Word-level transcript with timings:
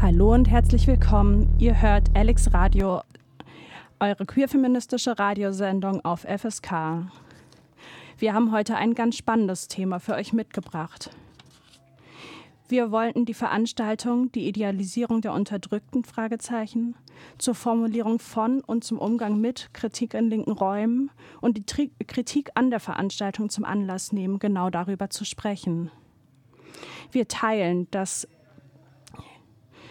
Hallo 0.00 0.32
und 0.32 0.48
herzlich 0.48 0.86
willkommen. 0.86 1.52
Ihr 1.58 1.82
hört 1.82 2.10
Alex 2.14 2.54
Radio, 2.54 3.00
eure 3.98 4.26
queerfeministische 4.26 5.18
Radiosendung 5.18 6.04
auf 6.04 6.20
FSK. 6.20 7.10
Wir 8.16 8.32
haben 8.32 8.52
heute 8.52 8.76
ein 8.76 8.94
ganz 8.94 9.16
spannendes 9.16 9.66
Thema 9.66 9.98
für 9.98 10.14
euch 10.14 10.32
mitgebracht. 10.32 11.10
Wir 12.68 12.92
wollten 12.92 13.24
die 13.24 13.34
Veranstaltung 13.34 14.30
Die 14.30 14.46
Idealisierung 14.46 15.20
der 15.20 15.32
Unterdrückten 15.32 16.04
Fragezeichen 16.04 16.94
zur 17.38 17.56
Formulierung 17.56 18.20
von 18.20 18.60
und 18.60 18.84
zum 18.84 18.98
Umgang 19.00 19.40
mit 19.40 19.74
Kritik 19.74 20.14
in 20.14 20.30
linken 20.30 20.52
Räumen 20.52 21.10
und 21.40 21.56
die 21.56 21.66
Tri 21.66 21.90
Kritik 22.06 22.50
an 22.54 22.70
der 22.70 22.80
Veranstaltung 22.80 23.50
zum 23.50 23.64
Anlass 23.64 24.12
nehmen, 24.12 24.38
genau 24.38 24.70
darüber 24.70 25.10
zu 25.10 25.24
sprechen. 25.24 25.90
Wir 27.10 27.26
teilen, 27.26 27.90
dass 27.90 28.28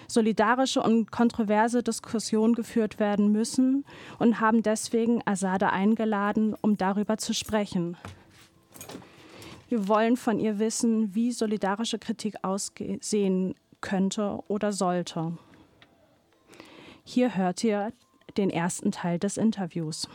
solidarische 0.07 0.81
und 0.81 1.11
kontroverse 1.11 1.83
Diskussionen 1.83 2.55
geführt 2.55 2.99
werden 2.99 3.31
müssen 3.31 3.85
und 4.19 4.39
haben 4.39 4.63
deswegen 4.63 5.21
Asade 5.25 5.71
eingeladen, 5.71 6.55
um 6.61 6.77
darüber 6.77 7.17
zu 7.17 7.33
sprechen. 7.33 7.97
Wir 9.69 9.87
wollen 9.87 10.15
von 10.15 10.39
ihr 10.39 10.59
wissen, 10.59 11.13
wie 11.13 11.31
solidarische 11.31 11.99
Kritik 11.99 12.35
aussehen 12.41 13.55
könnte 13.81 14.39
oder 14.47 14.71
sollte. 14.71 15.37
Hier 17.03 17.35
hört 17.35 17.63
ihr 17.63 17.91
den 18.37 18.49
ersten 18.49 18.91
Teil 18.91 19.19
des 19.19 19.37
Interviews. 19.37 20.07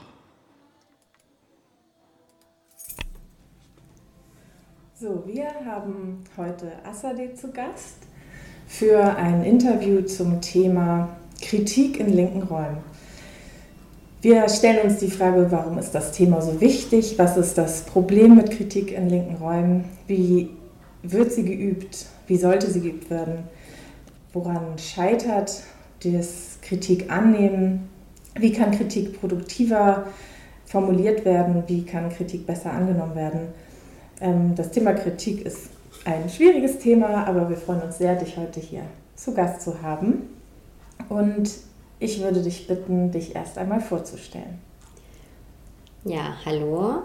So, 4.94 5.26
wir 5.26 5.48
haben 5.64 6.22
heute 6.36 6.72
Assadeh 6.84 7.34
zu 7.34 7.50
Gast 7.50 8.06
für 8.72 9.16
ein 9.16 9.44
Interview 9.44 10.00
zum 10.00 10.40
Thema 10.40 11.10
Kritik 11.42 12.00
in 12.00 12.08
linken 12.08 12.42
Räumen. 12.42 12.78
Wir 14.22 14.48
stellen 14.48 14.88
uns 14.88 14.96
die 14.96 15.10
Frage, 15.10 15.48
warum 15.50 15.76
ist 15.76 15.94
das 15.94 16.12
Thema 16.12 16.40
so 16.40 16.58
wichtig? 16.58 17.18
Was 17.18 17.36
ist 17.36 17.58
das 17.58 17.82
Problem 17.82 18.34
mit 18.34 18.50
Kritik 18.50 18.92
in 18.92 19.10
linken 19.10 19.36
Räumen? 19.36 19.84
Wie 20.06 20.48
wird 21.02 21.32
sie 21.32 21.44
geübt? 21.44 22.06
Wie 22.26 22.38
sollte 22.38 22.70
sie 22.70 22.80
geübt 22.80 23.10
werden? 23.10 23.40
Woran 24.32 24.78
scheitert 24.78 25.52
das 26.02 26.58
Kritik 26.62 27.12
annehmen? 27.12 27.90
Wie 28.38 28.54
kann 28.54 28.70
Kritik 28.70 29.20
produktiver 29.20 30.06
formuliert 30.64 31.26
werden? 31.26 31.64
Wie 31.66 31.84
kann 31.84 32.08
Kritik 32.08 32.46
besser 32.46 32.72
angenommen 32.72 33.16
werden? 33.16 33.40
Ähm, 34.22 34.54
das 34.56 34.70
Thema 34.70 34.94
Kritik 34.94 35.44
ist 35.44 35.68
ein 36.04 36.28
schwieriges 36.28 36.78
Thema, 36.78 37.26
aber 37.26 37.48
wir 37.48 37.56
freuen 37.56 37.82
uns 37.82 37.98
sehr, 37.98 38.16
dich 38.16 38.36
heute 38.36 38.60
hier 38.60 38.82
zu 39.14 39.34
Gast 39.34 39.62
zu 39.62 39.82
haben. 39.82 40.28
Und 41.08 41.50
ich 41.98 42.20
würde 42.20 42.42
dich 42.42 42.66
bitten, 42.66 43.10
dich 43.10 43.34
erst 43.34 43.58
einmal 43.58 43.80
vorzustellen. 43.80 44.58
Ja, 46.04 46.36
hallo. 46.44 47.02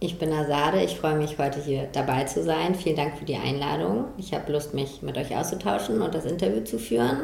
Ich 0.00 0.18
bin 0.18 0.32
Asade. 0.32 0.82
Ich 0.82 0.98
freue 0.98 1.16
mich, 1.16 1.38
heute 1.38 1.60
hier 1.60 1.88
dabei 1.92 2.24
zu 2.24 2.44
sein. 2.44 2.74
Vielen 2.74 2.96
Dank 2.96 3.16
für 3.18 3.24
die 3.24 3.36
Einladung. 3.36 4.04
Ich 4.16 4.32
habe 4.34 4.52
Lust, 4.52 4.74
mich 4.74 5.02
mit 5.02 5.16
euch 5.16 5.34
auszutauschen 5.34 6.02
und 6.02 6.14
das 6.14 6.24
Interview 6.24 6.60
zu 6.60 6.78
führen. 6.78 7.20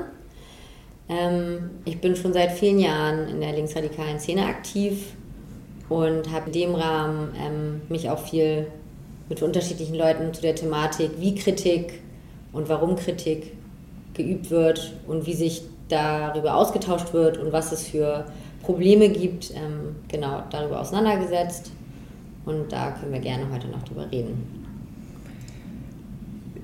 Ähm, 1.08 1.70
ich 1.84 2.00
bin 2.00 2.16
schon 2.16 2.32
seit 2.32 2.52
vielen 2.52 2.78
Jahren 2.78 3.28
in 3.28 3.40
der 3.40 3.52
linksradikalen 3.52 4.18
Szene 4.18 4.46
aktiv 4.46 5.14
und 5.88 6.32
habe 6.32 6.46
in 6.46 6.52
dem 6.52 6.74
Rahmen 6.74 7.34
ähm, 7.38 7.82
mich 7.88 8.08
auch 8.08 8.18
viel 8.18 8.68
mit 9.28 9.42
unterschiedlichen 9.42 9.94
Leuten 9.94 10.32
zu 10.34 10.42
der 10.42 10.54
Thematik, 10.54 11.12
wie 11.18 11.34
Kritik 11.34 12.00
und 12.52 12.68
warum 12.68 12.96
Kritik 12.96 13.52
geübt 14.14 14.50
wird 14.50 14.94
und 15.06 15.26
wie 15.26 15.34
sich 15.34 15.62
darüber 15.88 16.56
ausgetauscht 16.56 17.12
wird 17.12 17.38
und 17.38 17.52
was 17.52 17.72
es 17.72 17.88
für 17.88 18.26
Probleme 18.62 19.08
gibt, 19.08 19.50
ähm, 19.50 19.96
genau 20.08 20.42
darüber 20.50 20.80
auseinandergesetzt. 20.80 21.70
Und 22.46 22.72
da 22.72 22.92
können 22.92 23.12
wir 23.12 23.20
gerne 23.20 23.50
heute 23.52 23.68
noch 23.68 23.82
drüber 23.82 24.10
reden. 24.10 24.64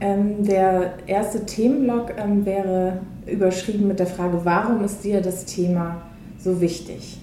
Ähm, 0.01 0.45
der 0.45 0.95
erste 1.07 1.45
Themenblock 1.45 2.15
ähm, 2.17 2.47
wäre 2.47 3.01
überschrieben 3.27 3.87
mit 3.87 3.99
der 3.99 4.07
Frage, 4.07 4.41
warum 4.45 4.83
ist 4.83 5.05
dir 5.05 5.21
das 5.21 5.45
Thema 5.45 6.03
so 6.39 6.61
wichtig? 6.61 7.19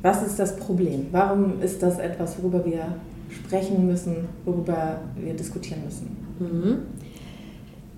Was 0.00 0.22
ist 0.22 0.38
das 0.38 0.56
Problem? 0.56 1.08
Warum 1.12 1.60
ist 1.60 1.82
das 1.82 1.98
etwas, 1.98 2.36
worüber 2.38 2.64
wir 2.64 2.96
sprechen 3.34 3.86
müssen, 3.86 4.28
worüber 4.44 5.00
wir 5.16 5.34
diskutieren 5.34 5.82
müssen? 5.84 6.16
Mhm. 6.38 6.78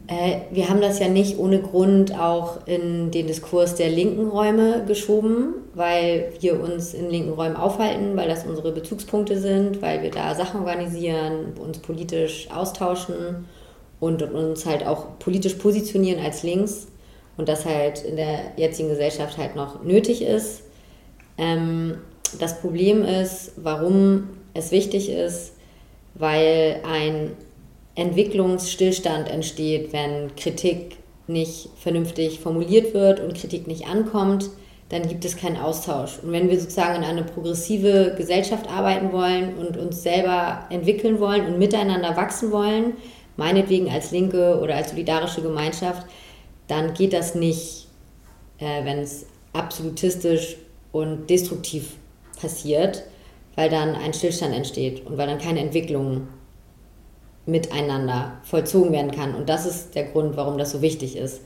Äh, 0.08 0.42
wir 0.52 0.69
haben 0.69 0.80
das 0.80 1.00
ja 1.00 1.08
nicht 1.08 1.38
ohne 1.38 1.60
Grund 1.60 2.16
auch 2.19 2.66
in 2.66 3.10
den 3.10 3.26
Diskurs 3.26 3.74
der 3.74 3.91
linken 3.91 4.28
Räume 4.28 4.84
geschoben, 4.86 5.54
weil 5.74 6.32
wir 6.41 6.60
uns 6.60 6.94
in 6.94 7.10
linken 7.10 7.32
Räumen 7.32 7.56
aufhalten, 7.56 8.16
weil 8.16 8.28
das 8.28 8.47
unsere 8.47 8.72
Bezugspunkte 8.72 9.38
sind, 9.38 9.82
weil 9.82 10.02
wir 10.02 10.10
da 10.10 10.34
Sachen 10.34 10.60
organisieren, 10.60 11.54
uns 11.60 11.78
politisch 11.78 12.48
austauschen 12.54 13.47
und 13.98 14.22
uns 14.22 14.64
halt 14.64 14.86
auch 14.86 15.18
politisch 15.18 15.54
positionieren 15.54 16.22
als 16.24 16.42
links 16.44 16.86
und 17.36 17.48
das 17.48 17.64
halt 17.64 18.04
in 18.04 18.16
der 18.16 18.38
jetzigen 18.56 18.88
Gesellschaft 18.88 19.38
halt 19.38 19.56
noch 19.56 19.82
nötig 19.82 20.22
ist. 20.22 20.62
Ähm, 21.36 21.98
das 22.38 22.60
Problem 22.60 23.03
ist, 23.03 23.53
warum 23.56 24.28
es 24.56 24.71
wichtig 24.71 25.09
ist, 25.11 25.53
weil 26.15 26.81
ein 26.84 27.33
Entwicklungsstillstand 27.94 29.28
entsteht, 29.28 29.93
wenn 29.93 30.34
Kritik 30.37 30.97
nicht 31.27 31.71
vernünftig 31.78 32.41
formuliert 32.41 32.95
wird 32.95 33.21
und 33.21 33.34
Kritik 33.34 33.66
nicht 33.66 33.87
ankommt, 33.87 34.50
dann 34.89 35.09
gibt 35.09 35.25
es 35.25 35.37
keinen 35.37 35.56
Austausch. 35.56 36.19
Und 36.22 36.31
wenn 36.31 36.49
wir 36.49 36.61
sozusagen 36.61 37.03
in 37.03 37.09
eine 37.09 37.25
progressive 37.25 38.15
Gesellschaft 38.16 38.69
arbeiten 38.71 39.12
wollen 39.12 39.56
und 39.56 39.77
uns 39.77 40.03
selber 40.03 40.66
entwickeln 40.71 41.19
wollen 41.19 41.47
und 41.47 41.59
miteinander 41.59 42.16
wachsen 42.16 42.53
wollen, 42.53 42.93
meinetwegen 43.37 43.91
als 43.91 44.12
Linke 44.12 44.61
oder 44.61 44.77
als 44.77 44.91
solidarische 44.91 45.43
Gemeinschaft, 45.43 46.06
dann 46.69 46.95
geht 46.95 47.12
das 47.12 47.34
nicht, 47.34 47.89
äh, 48.59 48.84
wenn 48.84 48.99
es 48.99 49.27
absolutistisch 49.53 50.56
und 50.93 51.28
destruktiv 51.28 51.97
passiert, 52.41 53.03
weil 53.56 53.71
dann 53.71 53.97
ein 53.97 54.15
Stillstand 54.15 54.55
entsteht 54.55 55.05
und 55.06 55.19
weil 55.19 55.27
dann 55.27 55.39
keine 55.39 55.61
Entwicklung 55.61 56.28
miteinander 57.47 58.39
vollzogen 58.43 58.93
werden 58.93 59.11
kann. 59.11 59.34
Und 59.34 59.49
das 59.49 59.67
ist 59.67 59.94
der 59.94 60.05
Grund, 60.05 60.37
warum 60.37 60.59
das 60.59 60.72
so 60.72 60.83
wichtig 60.83 61.17
ist. 61.17 61.41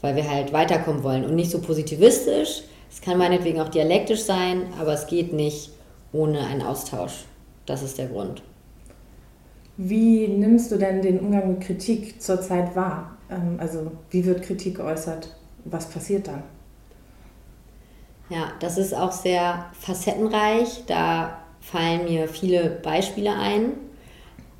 Weil 0.00 0.16
wir 0.16 0.28
halt 0.30 0.52
weiterkommen 0.52 1.02
wollen 1.02 1.24
und 1.24 1.34
nicht 1.34 1.50
so 1.50 1.60
positivistisch. 1.60 2.64
Es 2.90 3.00
kann 3.00 3.18
meinetwegen 3.18 3.60
auch 3.60 3.68
dialektisch 3.68 4.22
sein, 4.22 4.62
aber 4.78 4.92
es 4.92 5.06
geht 5.06 5.32
nicht 5.32 5.70
ohne 6.12 6.40
einen 6.46 6.62
Austausch. 6.62 7.24
Das 7.66 7.82
ist 7.82 7.98
der 7.98 8.06
Grund. 8.06 8.42
Wie 9.76 10.28
nimmst 10.28 10.70
du 10.70 10.76
denn 10.76 11.02
den 11.02 11.18
Umgang 11.18 11.48
mit 11.48 11.60
Kritik 11.60 12.22
zurzeit 12.22 12.76
wahr? 12.76 13.16
Ähm, 13.30 13.56
also 13.58 13.90
wie 14.10 14.24
wird 14.24 14.42
Kritik 14.42 14.76
geäußert? 14.76 15.34
Was 15.64 15.88
passiert 15.88 16.28
dann? 16.28 16.42
Ja, 18.28 18.52
das 18.60 18.78
ist 18.78 18.94
auch 18.94 19.12
sehr 19.12 19.66
facettenreich. 19.78 20.84
Da 20.86 21.43
fallen 21.70 22.04
mir 22.04 22.28
viele 22.28 22.70
Beispiele 22.82 23.34
ein 23.34 23.72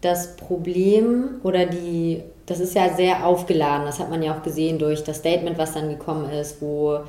das 0.04 0.36
Problem 0.36 1.40
oder 1.42 1.66
die, 1.66 2.22
das 2.46 2.60
ist 2.60 2.74
ja 2.74 2.94
sehr 2.94 3.26
aufgeladen, 3.26 3.86
das 3.86 3.98
hat 3.98 4.10
man 4.10 4.22
ja 4.22 4.36
auch 4.36 4.42
gesehen 4.42 4.78
durch 4.78 5.02
das 5.02 5.18
Statement, 5.18 5.56
was 5.56 5.72
dann 5.72 5.88
gekommen 5.88 6.30
ist, 6.30 6.60
wo 6.60 7.00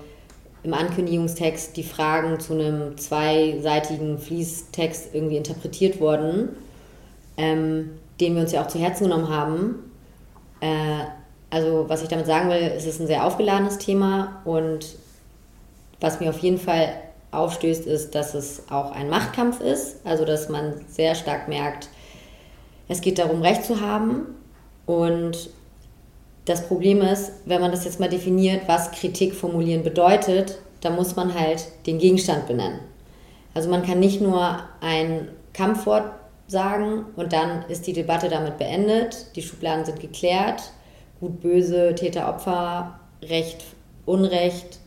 im 0.64 0.74
Ankündigungstext 0.74 1.76
die 1.76 1.84
Fragen 1.84 2.40
zu 2.40 2.54
einem 2.54 2.98
zweiseitigen 2.98 4.18
Fließtext 4.18 5.14
irgendwie 5.14 5.38
interpretiert 5.38 6.00
wurden, 6.00 6.50
ähm, 7.38 7.92
den 8.20 8.36
wir 8.36 8.44
uns 8.44 8.54
ja 8.54 8.64
auch 8.64 8.68
zu 8.68 8.80
Herzen 8.80 9.04
genommen 9.04 9.30
haben. 9.30 9.92
Äh, 10.62 11.04
also 11.50 11.86
was 11.88 12.02
ich 12.02 12.08
damit 12.08 12.26
sagen 12.26 12.50
will, 12.50 12.72
es 12.76 12.86
ist 12.86 13.00
ein 13.00 13.08
sehr 13.08 13.26
aufgeladenes 13.26 13.78
Thema 13.78 14.42
und 14.46 14.96
was 16.00 16.20
mir 16.20 16.30
auf 16.30 16.40
jeden 16.40 16.58
Fall 16.58 16.94
aufstößt, 17.38 17.86
ist, 17.86 18.16
dass 18.16 18.34
es 18.34 18.64
auch 18.70 18.92
ein 18.92 19.10
Machtkampf 19.10 19.62
ist, 19.62 19.98
also 20.06 20.26
dass 20.26 20.50
man 20.50 20.74
sehr 20.88 21.16
stark 21.16 21.48
merkt, 21.48 21.90
es 22.88 23.02
geht 23.02 23.18
darum, 23.18 23.42
Recht 23.42 23.64
zu 23.64 23.82
haben. 23.82 24.36
Und 24.86 25.50
das 26.46 26.68
Problem 26.68 27.02
ist, 27.02 27.32
wenn 27.46 27.62
man 27.62 27.72
das 27.72 27.86
jetzt 27.86 28.00
mal 28.00 28.10
definiert, 28.10 28.68
was 28.68 28.92
Kritik 28.92 29.34
formulieren 29.34 29.84
bedeutet, 29.84 30.60
dann 30.82 30.96
muss 30.96 31.16
man 31.16 31.34
halt 31.34 31.66
den 31.88 31.98
Gegenstand 31.98 32.48
benennen. 32.48 32.80
Also 33.56 33.70
man 33.70 33.84
kann 33.84 34.00
nicht 34.00 34.22
nur 34.22 34.60
ein 34.82 35.30
Kampfwort 35.54 36.12
sagen 36.48 37.06
und 37.16 37.34
dann 37.34 37.64
ist 37.70 37.88
die 37.88 37.94
Debatte 37.94 38.30
damit 38.30 38.60
beendet, 38.60 39.36
die 39.36 39.42
Schubladen 39.42 39.86
sind 39.86 40.00
geklärt, 40.00 40.62
gut, 41.20 41.42
böse, 41.42 41.96
Täter, 41.96 42.30
Opfer, 42.30 43.00
Recht, 43.24 43.64
Unrecht 44.06 44.80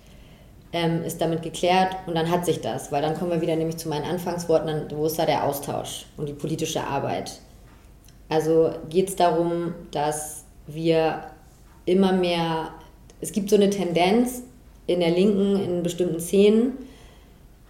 ähm, 0.72 1.02
ist 1.02 1.20
damit 1.20 1.42
geklärt 1.42 1.96
und 2.06 2.14
dann 2.14 2.30
hat 2.30 2.44
sich 2.44 2.60
das, 2.60 2.92
weil 2.92 3.02
dann 3.02 3.14
kommen 3.14 3.30
wir 3.30 3.40
wieder 3.40 3.56
nämlich 3.56 3.78
zu 3.78 3.88
meinen 3.88 4.04
Anfangsworten, 4.04 4.86
wo 4.94 5.06
ist 5.06 5.18
da 5.18 5.26
der 5.26 5.44
Austausch 5.44 6.06
und 6.16 6.28
die 6.28 6.34
politische 6.34 6.84
Arbeit. 6.84 7.40
Also 8.28 8.70
geht 8.90 9.08
es 9.08 9.16
darum, 9.16 9.74
dass 9.90 10.44
wir 10.66 11.22
immer 11.86 12.12
mehr 12.12 12.72
es 13.20 13.32
gibt 13.32 13.50
so 13.50 13.56
eine 13.56 13.70
Tendenz 13.70 14.42
in 14.86 15.00
der 15.00 15.10
Linken, 15.10 15.56
in 15.56 15.82
bestimmten 15.82 16.20
Szenen, 16.20 16.72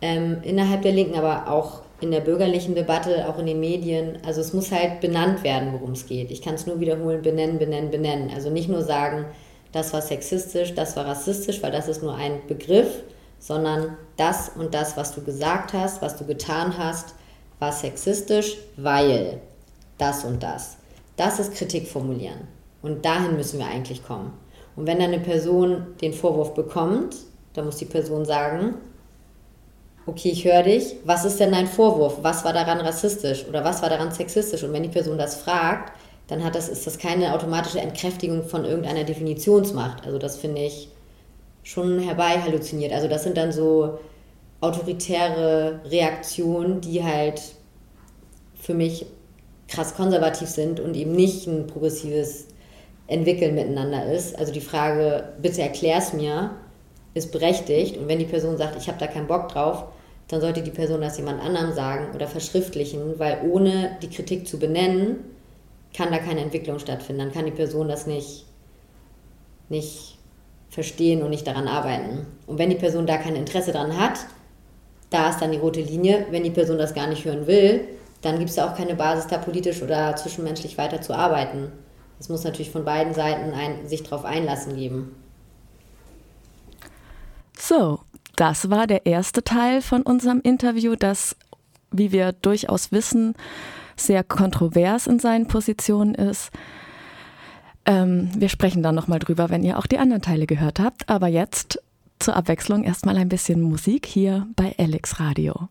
ähm, 0.01 0.39
innerhalb 0.43 0.83
der 0.83 0.93
Linken, 0.93 1.17
aber 1.17 1.51
auch 1.51 1.83
in 2.01 2.11
der 2.13 2.21
bürgerlichen 2.21 2.75
Debatte, 2.75 3.29
auch 3.29 3.39
in 3.39 3.47
den 3.47 3.59
Medien. 3.59 4.19
Also 4.25 4.41
es 4.41 4.53
muss 4.53 4.71
halt 4.71 5.01
benannt 5.01 5.43
werden, 5.43 5.73
worum 5.73 5.93
es 5.93 6.07
geht. 6.07 6.31
Ich 6.31 6.43
kann 6.43 6.55
es 6.55 6.67
nur 6.67 6.79
wiederholen, 6.79 7.23
benennen, 7.23 7.59
benennen, 7.59 7.91
benennen. 7.91 8.31
Also 8.33 8.51
nicht 8.51 8.69
nur 8.69 8.83
sagen, 8.83 9.25
das 9.73 9.93
war 9.93 10.03
sexistisch, 10.03 10.75
das 10.75 10.97
war 10.97 11.07
rassistisch, 11.07 11.63
weil 11.63 11.73
das 11.73 11.89
ist 11.89 12.03
nur 12.03 12.15
ein 12.15 12.41
Begriff, 12.47 13.03
sondern 13.39 13.97
das 14.17 14.51
und 14.57 14.75
das, 14.75 14.97
was 14.97 15.15
du 15.15 15.23
gesagt 15.23 15.73
hast, 15.73 16.03
was 16.03 16.17
du 16.17 16.25
getan 16.25 16.77
hast, 16.77 17.15
war 17.59 17.73
sexistisch, 17.73 18.57
weil 18.77 19.41
das 19.99 20.25
und 20.25 20.43
das. 20.43 20.77
Das 21.17 21.39
ist 21.39 21.55
Kritik 21.55 21.89
formulieren. 21.89 22.49
Und 22.83 23.05
dahin 23.05 23.37
müssen 23.37 23.59
wir 23.59 23.67
eigentlich 23.67 24.05
kommen. 24.05 24.33
Und 24.77 24.87
wenn 24.87 25.01
dann 25.01 25.13
eine 25.13 25.21
Person 25.21 25.89
den 26.01 26.13
Vorwurf 26.13 26.55
bekommt, 26.55 27.17
dann 27.55 27.65
muss 27.65 27.77
die 27.77 27.85
Person 27.85 28.25
sagen, 28.25 28.75
okay, 30.07 30.31
ich 30.31 30.45
höre 30.45 30.63
dich, 30.63 30.95
was 31.05 31.25
ist 31.25 31.41
denn 31.41 31.51
dein 31.51 31.67
Vorwurf? 31.67 32.19
Was 32.23 32.45
war 32.45 32.53
daran 32.53 32.81
rassistisch 32.81 33.45
oder 33.49 33.65
was 33.65 33.83
war 33.83 33.91
daran 33.91 34.13
sexistisch? 34.13 34.63
Und 34.63 34.73
wenn 34.73 34.85
die 34.85 34.89
Person 34.89 35.19
das 35.19 35.37
fragt, 35.37 35.93
dann 36.29 36.45
hat 36.45 36.55
das, 36.55 36.69
ist 36.69 36.87
das 36.87 36.99
keine 36.99 37.35
automatische 37.35 37.81
Entkräftigung 37.81 38.45
von 38.45 38.65
irgendeiner 38.65 39.05
Definitionsmacht. 39.05 40.05
Also 40.07 40.19
das 40.19 40.37
finde 40.37 40.63
ich 40.63 40.89
schon 41.63 41.99
herbei 41.99 42.41
halluziniert. 42.41 42.93
Also 42.93 43.09
das 43.09 43.25
sind 43.25 43.37
dann 43.37 43.51
so 43.51 43.99
autoritäre 44.61 45.81
Reaktionen, 45.87 46.81
die 46.81 47.03
halt 47.03 47.41
für 48.61 48.75
mich 48.75 49.07
krass 49.69 49.95
konservativ 49.95 50.49
sind 50.49 50.81
und 50.81 50.95
eben 50.97 51.13
nicht 51.13 51.47
ein 51.47 51.67
progressives 51.67 52.47
Entwickeln 53.07 53.55
miteinander 53.55 54.13
ist. 54.13 54.39
Also 54.39 54.53
die 54.53 54.61
Frage, 54.61 55.33
bitte 55.41 55.63
erklär's 55.63 56.13
mir, 56.13 56.51
ist 57.15 57.33
berechtigt. 57.33 57.97
Und 57.97 58.09
wenn 58.09 58.19
die 58.19 58.27
Person 58.27 58.59
sagt, 58.59 58.77
ich 58.77 58.89
habe 58.89 58.99
da 58.99 59.07
keinen 59.07 59.27
Bock 59.27 59.49
drauf, 59.49 59.85
dann 60.29 60.43
sollte 60.43 60.63
die 60.63 60.71
Person 60.71 61.01
das 61.01 61.17
jemand 61.17 61.43
anderem 61.43 61.73
sagen 61.73 62.15
oder 62.15 62.27
verschriftlichen, 62.27 63.19
weil 63.19 63.41
ohne 63.51 63.97
die 64.03 64.11
Kritik 64.11 64.47
zu 64.47 64.59
benennen, 64.59 65.17
kann 65.99 66.13
da 66.13 66.19
keine 66.19 66.43
Entwicklung 66.43 66.79
stattfinden. 66.79 67.23
Dann 67.23 67.33
kann 67.33 67.45
die 67.45 67.51
Person 67.51 67.89
das 67.89 68.07
nicht, 68.07 68.47
nicht 69.69 70.17
verstehen 70.71 71.23
und 71.23 71.31
nicht 71.31 71.47
daran 71.47 71.67
arbeiten. 71.67 72.25
Und 72.47 72.59
wenn 72.59 72.71
die 72.71 72.77
Person 72.77 73.05
da 73.05 73.17
kein 73.17 73.35
Interesse 73.35 73.73
dran 73.73 73.99
hat, 73.99 74.21
da 75.11 75.31
ist 75.31 75.41
dann 75.41 75.51
die 75.51 75.59
rote 75.59 75.81
Linie. 75.81 76.27
Wenn 76.31 76.45
die 76.45 76.51
Person 76.51 76.79
das 76.79 76.95
gar 76.95 77.09
nicht 77.09 77.25
hören 77.25 77.49
will, 77.49 77.81
dann 78.23 78.39
gibt 78.39 78.51
es 78.51 78.57
da 78.57 78.71
auch 78.71 78.77
keine 78.77 78.95
Basis, 78.95 79.27
da 79.27 79.39
politisch 79.39 79.83
oder 79.83 80.15
zwischenmenschlich 80.15 80.79
weiter 80.79 81.01
zu 81.01 81.15
arbeiten. 81.15 81.73
Es 82.21 82.29
muss 82.29 82.45
natürlich 82.45 82.71
von 82.71 82.85
beiden 82.85 83.13
Seiten 83.13 83.53
ein, 83.53 83.89
sich 83.89 84.05
darauf 84.05 84.25
einlassen 84.25 84.77
geben. 84.77 85.17
So, 87.59 87.99
das 88.37 88.71
war 88.71 88.87
der 88.87 89.05
erste 89.05 89.43
Teil 89.43 89.83
von 89.83 90.03
unserem 90.03 90.41
Interview, 90.43 90.95
das, 90.95 91.35
wie 91.91 92.13
wir 92.13 92.33
durchaus 92.33 92.93
wissen, 92.93 93.35
sehr 94.01 94.25
kontrovers 94.25 95.07
in 95.07 95.19
seinen 95.19 95.47
Positionen 95.47 96.15
ist. 96.15 96.51
Ähm, 97.87 98.31
wir 98.37 98.49
sprechen 98.49 98.83
dann 98.83 98.95
nochmal 98.95 99.19
drüber, 99.19 99.51
wenn 99.51 99.63
ihr 99.63 99.79
auch 99.79 99.87
die 99.87 99.99
anderen 99.99 100.23
Teile 100.23 100.47
gehört 100.47 100.81
habt. 100.81 101.09
Aber 101.09 101.27
jetzt 101.27 101.83
zur 102.19 102.37
Abwechslung 102.37 102.85
erstmal 102.85 103.17
ein 103.17 103.29
bisschen 103.29 103.61
Musik 103.61 104.07
hier 104.07 104.47
bei 104.57 104.75
Alex 104.79 105.21
Radio. 105.21 105.69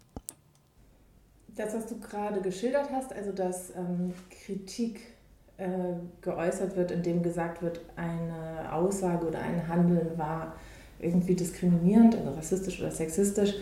Das, 1.56 1.74
was 1.74 1.88
du 1.88 2.00
gerade 2.00 2.42
geschildert 2.42 2.90
hast, 2.92 3.14
also 3.14 3.32
dass 3.32 3.72
ähm, 3.72 4.14
Kritik 4.46 5.02
äh, 5.58 5.68
geäußert 6.22 6.76
wird, 6.76 6.92
indem 6.92 7.24
gesagt 7.24 7.62
wird, 7.62 7.82
eine 7.96 8.72
Aussage 8.72 9.26
oder 9.26 9.40
ein 9.40 9.68
Handeln 9.68 10.18
war 10.18 10.56
irgendwie 11.00 11.36
diskriminierend, 11.36 12.16
also 12.16 12.32
rassistisch 12.32 12.80
oder 12.80 12.92
sexistisch 12.92 13.56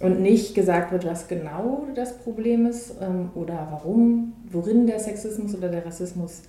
und 0.00 0.20
nicht 0.20 0.54
gesagt 0.54 0.92
wird, 0.92 1.04
was 1.04 1.28
genau 1.28 1.86
das 1.94 2.18
Problem 2.18 2.66
ist 2.66 2.94
ähm, 3.00 3.30
oder 3.34 3.68
warum, 3.70 4.32
worin 4.50 4.86
der 4.86 4.98
Sexismus 4.98 5.54
oder 5.54 5.68
der 5.68 5.86
Rassismus 5.86 6.42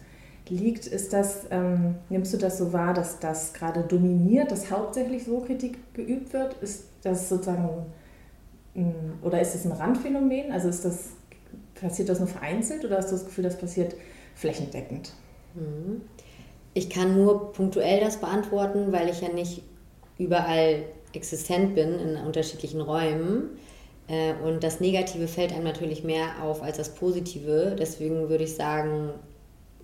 liegt, 0.49 0.87
ist 0.87 1.13
das, 1.13 1.45
ähm, 1.51 1.95
nimmst 2.09 2.33
du 2.33 2.37
das 2.37 2.57
so 2.57 2.73
wahr, 2.73 2.93
dass 2.93 3.19
das 3.19 3.53
gerade 3.53 3.81
dominiert, 3.81 4.51
dass 4.51 4.71
hauptsächlich 4.71 5.25
so 5.25 5.39
Kritik 5.39 5.77
geübt 5.93 6.33
wird? 6.33 6.55
Ist 6.61 6.85
das 7.03 7.29
sozusagen, 7.29 7.69
oder 9.21 9.41
ist 9.41 9.55
das 9.55 9.65
ein 9.65 9.71
Randphänomen? 9.71 10.51
Also 10.51 10.69
ist 10.69 10.85
das, 10.85 11.09
passiert 11.79 12.09
das 12.09 12.19
nur 12.19 12.27
vereinzelt 12.27 12.85
oder 12.85 12.97
hast 12.97 13.11
du 13.11 13.15
das 13.15 13.25
Gefühl, 13.25 13.43
das 13.43 13.57
passiert 13.57 13.95
flächendeckend? 14.35 15.13
Mhm. 15.55 16.01
Ich 16.73 16.89
kann 16.89 17.15
nur 17.15 17.53
punktuell 17.53 18.01
das 18.01 18.17
beantworten, 18.17 18.91
weil 18.91 19.09
ich 19.09 19.21
ja 19.21 19.29
nicht 19.29 19.63
überall 20.17 20.83
existent 21.15 21.75
bin 21.75 21.99
in 21.99 22.17
unterschiedlichen 22.17 22.81
Räumen. 22.81 23.57
Äh, 24.07 24.33
und 24.43 24.63
das 24.63 24.79
Negative 24.79 25.27
fällt 25.27 25.51
einem 25.53 25.63
natürlich 25.63 26.03
mehr 26.03 26.43
auf 26.43 26.61
als 26.61 26.77
das 26.77 26.95
Positive. 26.95 27.75
Deswegen 27.77 28.29
würde 28.29 28.43
ich 28.43 28.55
sagen, 28.55 29.11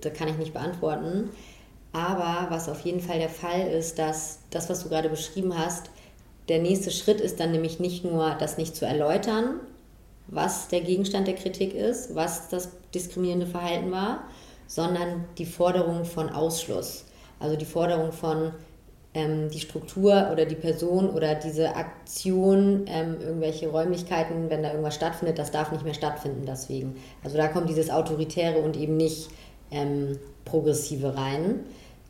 da 0.01 0.10
kann 0.10 0.28
ich 0.28 0.38
nicht 0.38 0.54
beantworten. 0.54 1.30
Aber 1.94 2.48
was 2.50 2.69
auf 2.69 2.81
jeden 2.81 3.01
Fall 3.01 3.19
der 3.19 3.30
Fall 3.30 3.68
ist, 3.68 4.00
dass 4.00 4.39
das, 4.50 4.69
was 4.69 4.83
du 4.83 4.89
gerade 4.89 5.10
beschrieben 5.10 5.57
hast, 5.57 5.89
der 6.48 6.60
nächste 6.60 6.92
Schritt 6.92 7.22
ist 7.22 7.39
dann 7.39 7.51
nämlich 7.51 7.80
nicht 7.80 8.04
nur, 8.04 8.36
das 8.39 8.57
nicht 8.57 8.75
zu 8.75 8.86
erläutern, 8.86 9.60
was 10.28 10.69
der 10.69 10.81
Gegenstand 10.81 11.28
der 11.28 11.36
Kritik 11.36 11.75
ist, 11.75 12.16
was 12.16 12.50
das 12.50 12.69
diskriminierende 12.94 13.45
Verhalten 13.45 13.92
war, 13.92 14.24
sondern 14.68 15.25
die 15.38 15.45
Forderung 15.45 16.06
von 16.06 16.30
Ausschluss. 16.30 17.06
Also 17.39 17.57
die 17.57 17.66
Forderung 17.66 18.13
von, 18.13 18.54
ähm, 19.13 19.49
die 19.49 19.59
Struktur 19.59 20.29
oder 20.31 20.45
die 20.45 20.55
Person 20.55 21.09
oder 21.09 21.35
diese 21.35 21.75
Aktion, 21.75 22.85
ähm, 22.87 23.17
irgendwelche 23.19 23.67
Räumlichkeiten, 23.69 24.49
wenn 24.49 24.63
da 24.63 24.69
irgendwas 24.69 24.95
stattfindet, 24.95 25.37
das 25.37 25.51
darf 25.51 25.71
nicht 25.71 25.83
mehr 25.83 25.93
stattfinden 25.93 26.45
deswegen. 26.45 26.95
Also 27.23 27.37
da 27.37 27.47
kommt 27.47 27.69
dieses 27.69 27.89
Autoritäre 27.89 28.59
und 28.59 28.77
eben 28.77 28.97
nicht 28.97 29.29
ähm, 29.69 30.17
Progressive 30.45 31.15
rein, 31.15 31.61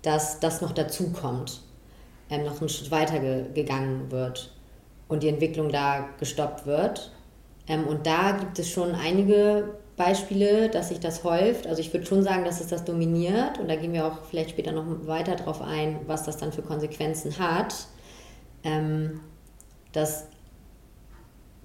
dass 0.03 0.39
das 0.39 0.61
noch 0.61 0.71
dazu 0.71 1.11
kommt, 1.11 1.61
ähm, 2.29 2.43
noch 2.43 2.59
einen 2.59 2.69
Schritt 2.69 2.91
weiter 2.91 3.19
ge 3.19 3.45
gegangen 3.53 4.11
wird 4.11 4.51
und 5.07 5.23
die 5.23 5.29
Entwicklung 5.29 5.69
da 5.69 6.07
gestoppt 6.19 6.65
wird. 6.67 7.11
Ähm, 7.67 7.87
und 7.87 8.05
da 8.05 8.31
gibt 8.31 8.59
es 8.59 8.69
schon 8.69 8.93
einige 8.93 9.75
Beispiele, 9.97 10.69
dass 10.69 10.89
sich 10.89 10.99
das 10.99 11.23
häuft. 11.23 11.67
Also 11.67 11.81
ich 11.81 11.93
würde 11.93 12.05
schon 12.05 12.23
sagen, 12.23 12.45
dass 12.45 12.61
es 12.61 12.67
das 12.67 12.85
dominiert 12.85 13.59
und 13.59 13.67
da 13.67 13.75
gehen 13.75 13.93
wir 13.93 14.05
auch 14.05 14.23
vielleicht 14.29 14.51
später 14.51 14.71
noch 14.71 14.85
weiter 15.05 15.35
darauf 15.35 15.61
ein, 15.61 15.99
was 16.07 16.23
das 16.23 16.37
dann 16.37 16.51
für 16.51 16.61
Konsequenzen 16.61 17.37
hat, 17.37 17.75
ähm, 18.63 19.19
dass 19.91 20.25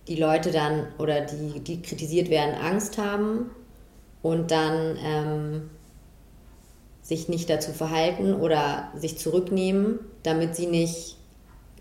die 0.09 0.17
Leute 0.17 0.50
dann 0.50 0.89
oder 0.99 1.23
die, 1.23 1.61
die 1.61 1.83
kritisiert 1.83 2.31
werden, 2.31 2.55
Angst 2.55 2.99
haben 2.99 3.50
und 4.23 4.50
dann 4.50 4.99
ähm, 5.03 5.71
sich 7.03 7.29
nicht 7.29 7.49
dazu 7.49 7.73
verhalten 7.73 8.35
oder 8.35 8.91
sich 8.97 9.19
zurücknehmen, 9.19 10.00
damit 10.23 10.57
sie 10.57 10.67
nicht 10.67 11.17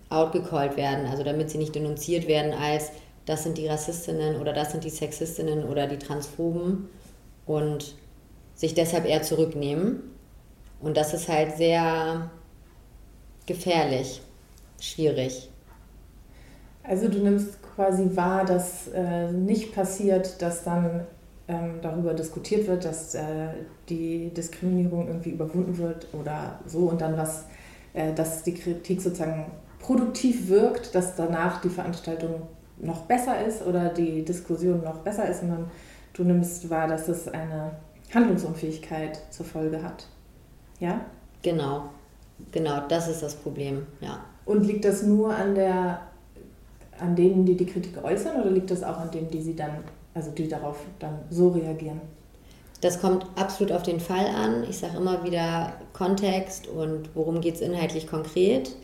outgecallt 0.09 0.77
werden, 0.77 1.07
also 1.07 1.23
damit 1.23 1.49
sie 1.49 1.57
nicht 1.57 1.73
denunziert 1.73 2.27
werden 2.27 2.53
als 2.53 2.91
das 3.25 3.43
sind 3.43 3.57
die 3.57 3.67
Rassistinnen 3.67 4.39
oder 4.39 4.53
das 4.53 4.71
sind 4.71 4.83
die 4.83 4.89
Sexistinnen 4.89 5.63
oder 5.63 5.87
die 5.87 5.97
Transphoben 5.97 6.89
und 7.45 7.95
sich 8.55 8.73
deshalb 8.73 9.05
eher 9.05 9.21
zurücknehmen. 9.21 10.03
Und 10.79 10.97
das 10.97 11.13
ist 11.13 11.27
halt 11.27 11.57
sehr 11.57 12.29
gefährlich, 13.45 14.21
schwierig. 14.79 15.49
Also 16.83 17.07
du 17.07 17.19
nimmst 17.19 17.61
quasi 17.75 18.15
wahr, 18.15 18.45
dass 18.45 18.87
äh, 18.89 19.31
nicht 19.31 19.73
passiert, 19.73 20.41
dass 20.41 20.63
dann 20.63 21.07
ähm, 21.47 21.79
darüber 21.81 22.13
diskutiert 22.13 22.67
wird, 22.67 22.85
dass 22.85 23.15
äh, 23.15 23.21
die 23.89 24.29
Diskriminierung 24.29 25.07
irgendwie 25.07 25.31
überwunden 25.31 25.77
wird 25.77 26.07
oder 26.13 26.59
so 26.65 26.79
und 26.79 27.01
dann 27.01 27.17
was, 27.17 27.45
äh, 27.93 28.13
dass 28.13 28.43
die 28.43 28.53
Kritik 28.53 29.01
sozusagen 29.01 29.45
produktiv 29.79 30.47
wirkt, 30.47 30.95
dass 30.95 31.15
danach 31.15 31.61
die 31.61 31.69
Veranstaltung 31.69 32.41
noch 32.77 33.01
besser 33.01 33.45
ist 33.45 33.65
oder 33.65 33.89
die 33.89 34.23
Diskussion 34.23 34.83
noch 34.83 34.97
besser 34.97 35.27
ist, 35.29 35.41
sondern 35.41 35.69
du 36.13 36.23
nimmst 36.23 36.69
wahr, 36.69 36.87
dass 36.87 37.07
es 37.07 37.27
eine 37.27 37.71
Handlungsunfähigkeit 38.13 39.21
zur 39.29 39.45
Folge 39.45 39.81
hat. 39.81 40.07
Ja? 40.79 41.01
Genau, 41.41 41.89
genau, 42.51 42.81
das 42.87 43.07
ist 43.07 43.23
das 43.23 43.35
Problem, 43.35 43.85
ja. 44.01 44.19
Und 44.45 44.65
liegt 44.65 44.85
das 44.85 45.03
nur 45.03 45.35
an 45.35 45.55
der 45.55 46.01
an 46.99 47.15
denen, 47.15 47.45
die 47.45 47.55
die 47.55 47.65
Kritik 47.65 48.03
äußern, 48.03 48.41
oder 48.41 48.51
liegt 48.51 48.71
das 48.71 48.83
auch 48.83 48.97
an 48.97 49.11
denen, 49.11 49.29
die 49.29 49.41
sie 49.41 49.55
dann, 49.55 49.71
also 50.13 50.31
die 50.31 50.47
darauf 50.47 50.77
dann 50.99 51.19
so 51.29 51.49
reagieren? 51.49 52.01
Das 52.81 53.01
kommt 53.01 53.25
absolut 53.35 53.73
auf 53.73 53.83
den 53.83 53.99
Fall 53.99 54.27
an. 54.27 54.63
Ich 54.69 54.77
sage 54.77 54.97
immer 54.97 55.23
wieder 55.23 55.73
Kontext 55.93 56.67
und 56.67 57.09
worum 57.15 57.41
geht 57.41 57.55
es 57.55 57.61
inhaltlich 57.61 58.07
konkret. 58.07 58.75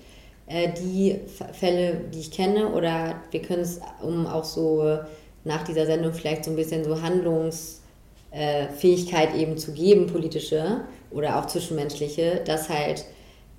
Äh, 0.52 0.74
die 0.74 1.20
Fälle, 1.54 2.02
die 2.14 2.20
ich 2.20 2.32
kenne, 2.32 2.74
oder 2.74 3.22
wir 3.32 3.42
können 3.42 3.62
es, 3.62 3.80
um 4.02 4.28
auch 4.28 4.44
so 4.44 5.00
nach 5.44 5.64
dieser 5.64 5.86
Sendung 5.86 6.14
vielleicht 6.14 6.46
so 6.46 6.52
ein 6.52 6.56
bisschen 6.56 6.84
so 6.84 7.02
Handlungsfähigkeit 7.02 9.36
eben 9.36 9.58
zu 9.58 9.74
geben, 9.74 10.08
politische 10.08 10.82
oder 11.12 11.40
auch 11.40 11.46
zwischenmenschliche, 11.48 12.42
dass 12.46 12.70
halt 12.70 13.06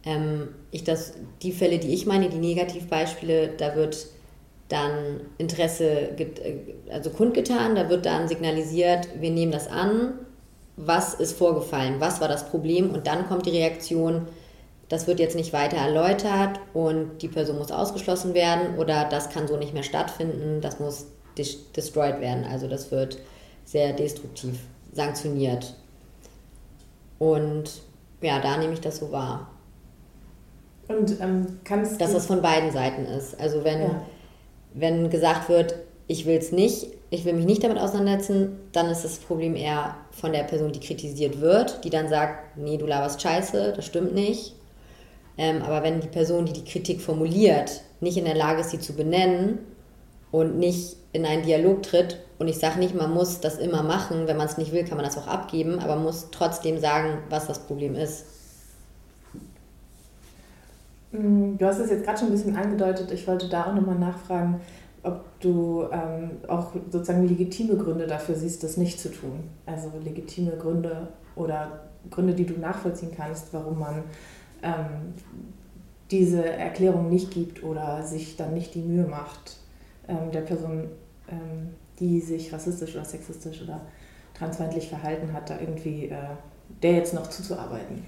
Ähm, 0.05 0.49
ich 0.71 0.85
das, 0.85 1.15
die 1.43 1.53
Fälle, 1.53 1.79
die 1.79 1.95
ich 1.95 2.07
meine, 2.07 2.29
die 2.29 2.39
Negativbeispiele, 2.39 3.51
da 3.57 3.77
wird 3.77 4.07
dann 4.69 5.21
Interesse 5.39 6.19
äh, 6.19 6.27
also 6.91 7.11
kundgetan, 7.11 7.75
da 7.77 7.89
wird 7.89 8.07
dann 8.07 8.29
signalisiert, 8.29 9.09
wir 9.21 9.31
nehmen 9.31 9.53
das 9.53 9.69
an, 9.69 10.15
was 10.77 11.15
ist 11.15 11.39
vorgefallen, 11.39 11.97
was 12.01 12.21
war 12.21 12.29
das 12.29 12.49
Problem 12.49 12.91
und 12.91 13.07
dann 13.07 13.29
kommt 13.29 13.47
die 13.47 13.51
Reaktion, 13.51 14.27
das 14.93 15.07
wird 15.07 15.19
jetzt 15.21 15.37
nicht 15.37 15.55
weiter 15.55 15.79
erläutert 15.79 16.61
und 16.75 17.23
die 17.23 17.29
Person 17.29 17.57
muss 17.57 17.73
ausgeschlossen 17.73 18.35
werden 18.35 18.77
oder 18.77 19.07
das 19.09 19.31
kann 19.31 19.49
so 19.49 19.57
nicht 19.57 19.73
mehr 19.73 19.85
stattfinden, 19.85 20.61
das 20.61 20.81
muss 20.81 21.07
destroyed 21.75 22.21
werden, 22.21 22.45
also 22.45 22.69
das 22.69 22.91
wird 22.91 23.17
sehr 23.65 23.95
destruktiv 23.95 24.59
sanktioniert. 24.93 25.73
Und 27.19 27.81
ja, 28.21 28.39
da 28.39 28.59
nehme 28.59 28.75
ich 28.75 28.83
das 28.83 28.99
so 28.99 29.11
wahr. 29.11 29.51
Und 30.89 31.19
ähm, 31.23 31.61
kannst 31.65 31.99
Dass 31.99 32.13
das 32.13 32.27
von 32.27 32.43
beiden 32.43 32.71
Seiten 32.71 33.07
ist. 33.07 33.41
Also 33.41 33.65
wenn, 33.65 33.81
ja. 33.81 34.03
wenn 34.75 35.09
gesagt 35.09 35.49
wird, 35.49 35.75
ich 36.07 36.27
will 36.27 36.37
es 36.37 36.53
nicht, 36.53 36.89
ich 37.09 37.25
will 37.25 37.33
mich 37.33 37.47
nicht 37.47 37.65
damit 37.65 37.79
auseinandersetzen, 37.79 38.59
dann 38.73 38.91
ist 38.91 39.05
das 39.05 39.17
Problem 39.17 39.57
eher 39.57 39.97
von 40.11 40.35
der 40.35 40.43
Person, 40.43 40.71
die 40.71 40.81
kritisiert 40.81 41.41
wird, 41.41 41.83
die 41.83 41.91
dann 41.91 42.11
sagt, 42.11 42.59
nee, 42.59 42.77
du 42.77 42.85
laberst 42.85 43.23
scheiße, 43.23 43.73
das 43.75 43.87
stimmt 43.87 44.15
nicht. 44.15 44.55
Ähm, 45.39 45.63
aber 45.63 45.83
wenn 45.83 46.01
die 46.01 46.09
Person, 46.09 46.47
die 46.47 46.53
die 46.53 46.65
Kritik 46.65 47.01
formuliert, 47.01 47.83
nicht 48.01 48.17
in 48.17 48.25
der 48.25 48.35
Lage 48.35 48.61
ist, 48.61 48.71
sie 48.71 48.81
zu 48.81 48.95
benennen 48.95 49.59
und 50.31 50.59
nicht 50.59 50.97
in 51.13 51.25
einen 51.25 51.43
Dialog 51.43 51.83
tritt, 51.83 52.19
und 52.39 52.49
ich 52.49 52.59
sage 52.59 52.81
nicht, 52.81 52.95
man 52.95 53.15
muss 53.15 53.39
das 53.39 53.59
immer 53.59 53.85
machen, 53.85 54.27
wenn 54.27 54.37
man 54.37 54.47
es 54.47 54.59
nicht 54.59 54.73
will, 54.73 54.85
kann 54.85 54.97
man 54.97 55.07
das 55.07 55.17
auch 55.17 55.29
abgeben, 55.29 55.79
aber 55.79 55.95
muss 55.95 56.29
trotzdem 56.33 56.81
sagen, 56.81 57.19
was 57.31 57.47
das 57.47 57.61
Problem 57.61 57.95
ist. 57.95 58.25
Mm, 61.13 61.57
du 61.57 61.65
hast 61.65 61.79
es 61.79 61.91
jetzt 61.91 62.05
gerade 62.05 62.19
schon 62.19 62.29
ein 62.29 62.33
bisschen 62.33 62.57
angedeutet. 62.57 63.13
Ich 63.13 63.29
wollte 63.29 63.49
da 63.49 63.67
auch 63.67 63.75
nochmal 63.75 63.99
nachfragen, 63.99 64.61
ob 65.05 65.23
du 65.39 65.85
ähm, 65.93 66.33
auch 66.49 66.73
sozusagen 66.91 67.29
legitime 67.29 67.77
Gründe 67.77 68.09
dafür 68.09 68.35
siehst, 68.35 68.65
das 68.65 68.77
nicht 68.77 68.99
zu 68.99 69.11
tun. 69.11 69.45
Also 69.67 69.93
legitime 70.03 70.57
Gründe 70.57 71.09
oder 71.37 71.83
Gründe, 72.11 72.35
die 72.35 72.47
du 72.47 72.59
nachvollziehen 72.59 73.13
kannst, 73.17 73.53
warum 73.53 73.79
man 73.79 74.03
ähm, 74.63 75.15
diese 76.11 76.45
Erklärung 76.45 77.09
nicht 77.09 77.31
gibt 77.31 77.63
oder 77.63 78.03
sich 78.03 78.37
dann 78.37 78.55
nicht 78.55 78.75
die 78.75 78.83
Mühe 78.83 79.07
macht, 79.07 79.57
ähm, 80.09 80.31
der 80.33 80.43
Person, 80.43 80.89
ähm, 81.29 81.71
die 81.99 82.21
sich 82.21 82.53
rassistisch 82.53 82.95
oder 82.95 83.05
sexistisch 83.05 83.63
oder 83.63 83.81
transfeindlich 84.35 84.89
verhalten 84.89 85.33
hat, 85.33 85.51
da 85.51 85.59
irgendwie 85.61 86.07
äh, 86.07 86.17
der 86.83 86.93
jetzt 86.93 87.15
noch 87.15 87.29
zuzuarbeiten. 87.29 88.05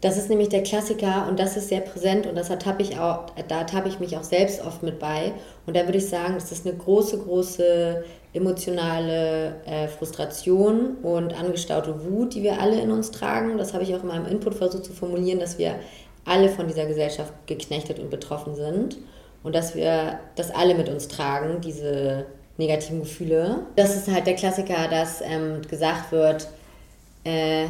Das 0.00 0.16
ist 0.16 0.28
nämlich 0.28 0.48
der 0.48 0.64
Klassiker 0.64 1.28
und 1.28 1.38
das 1.38 1.56
ist 1.56 1.68
sehr 1.68 1.80
präsent 1.80 2.26
und 2.26 2.34
das 2.34 2.50
ertappe 2.50 2.82
ich 2.82 2.98
auch, 2.98 3.26
da 3.46 3.60
ertappe 3.60 3.88
ich 3.88 4.00
mich 4.00 4.16
auch 4.16 4.24
selbst 4.24 4.60
oft 4.64 4.82
mit 4.82 4.98
bei. 4.98 5.32
Und 5.64 5.76
da 5.76 5.84
würde 5.84 5.98
ich 5.98 6.08
sagen, 6.08 6.34
das 6.34 6.50
ist 6.50 6.66
eine 6.66 6.76
große, 6.76 7.18
große 7.18 8.04
emotionale 8.34 9.56
äh, 9.66 9.88
Frustration 9.88 10.96
und 11.02 11.38
angestaute 11.38 12.04
Wut, 12.04 12.34
die 12.34 12.42
wir 12.42 12.60
alle 12.60 12.80
in 12.80 12.90
uns 12.90 13.10
tragen. 13.10 13.58
Das 13.58 13.74
habe 13.74 13.84
ich 13.84 13.94
auch 13.94 14.02
in 14.02 14.08
meinem 14.08 14.26
Input 14.26 14.54
versucht 14.54 14.84
zu 14.84 14.92
formulieren, 14.92 15.38
dass 15.38 15.58
wir 15.58 15.76
alle 16.24 16.48
von 16.48 16.68
dieser 16.68 16.86
Gesellschaft 16.86 17.32
geknechtet 17.46 17.98
und 17.98 18.10
betroffen 18.10 18.54
sind 18.54 18.96
und 19.42 19.54
dass 19.54 19.74
wir 19.74 20.20
das 20.36 20.54
alle 20.54 20.74
mit 20.74 20.88
uns 20.88 21.08
tragen, 21.08 21.60
diese 21.60 22.26
negativen 22.56 23.00
Gefühle. 23.00 23.66
Das 23.76 23.96
ist 23.96 24.10
halt 24.10 24.26
der 24.26 24.36
Klassiker, 24.36 24.88
dass 24.88 25.20
ähm, 25.20 25.62
gesagt 25.68 26.12
wird, 26.12 26.48
äh, 27.24 27.66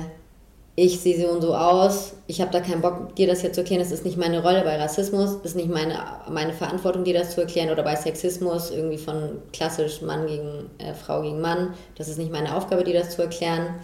ich 0.74 1.00
sehe 1.00 1.20
so 1.20 1.28
und 1.28 1.42
so 1.42 1.54
aus, 1.54 2.14
ich 2.26 2.40
habe 2.40 2.50
da 2.50 2.60
keinen 2.60 2.80
Bock, 2.80 3.14
dir 3.16 3.26
das 3.26 3.42
jetzt 3.42 3.56
zu 3.56 3.60
erklären, 3.60 3.82
das 3.82 3.92
ist 3.92 4.06
nicht 4.06 4.16
meine 4.16 4.42
Rolle 4.42 4.62
bei 4.62 4.80
Rassismus, 4.80 5.36
ist 5.42 5.54
nicht 5.54 5.68
meine, 5.68 5.98
meine 6.30 6.54
Verantwortung, 6.54 7.04
dir 7.04 7.12
das 7.12 7.34
zu 7.34 7.42
erklären 7.42 7.70
oder 7.70 7.82
bei 7.82 7.94
Sexismus, 7.94 8.70
irgendwie 8.70 8.96
von 8.96 9.42
klassisch 9.52 10.00
Mann 10.00 10.26
gegen 10.26 10.70
äh, 10.78 10.94
Frau 10.94 11.20
gegen 11.22 11.40
Mann, 11.42 11.74
das 11.96 12.08
ist 12.08 12.16
nicht 12.16 12.32
meine 12.32 12.56
Aufgabe, 12.56 12.84
dir 12.84 12.98
das 12.98 13.10
zu 13.10 13.22
erklären. 13.22 13.74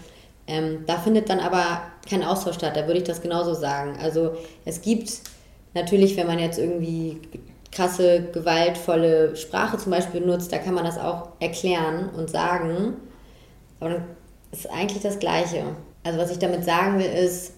Ähm, 0.47 0.85
da 0.87 0.97
findet 0.97 1.29
dann 1.29 1.41
aber 1.41 1.83
kein 2.09 2.25
Austausch 2.25 2.57
statt, 2.57 2.75
da 2.75 2.87
würde 2.87 3.01
ich 3.01 3.05
das 3.05 3.21
genauso 3.21 3.53
sagen. 3.53 3.99
Also 4.03 4.33
es 4.65 4.81
gibt 4.81 5.13
natürlich, 5.75 6.17
wenn 6.17 6.27
man 6.27 6.39
jetzt 6.39 6.59
irgendwie 6.59 7.21
krasse, 7.71 8.29
gewaltvolle 8.33 9.37
Sprache 9.37 9.77
zum 9.77 9.93
Beispiel 9.93 10.23
benutzt, 10.23 10.51
da 10.51 10.57
kann 10.57 10.73
man 10.73 10.87
das 10.87 10.99
auch 10.99 11.29
erklären 11.39 12.09
und 12.17 12.31
sagen, 12.31 12.95
aber 13.79 13.91
dann 13.91 14.05
ist 14.53 14.71
eigentlich 14.71 15.03
das 15.03 15.19
Gleiche. 15.19 15.65
Also 16.09 16.21
was 16.21 16.31
ich 16.31 16.39
damit 16.39 16.65
sagen 16.65 16.99
will, 16.99 17.11
ist, 17.11 17.53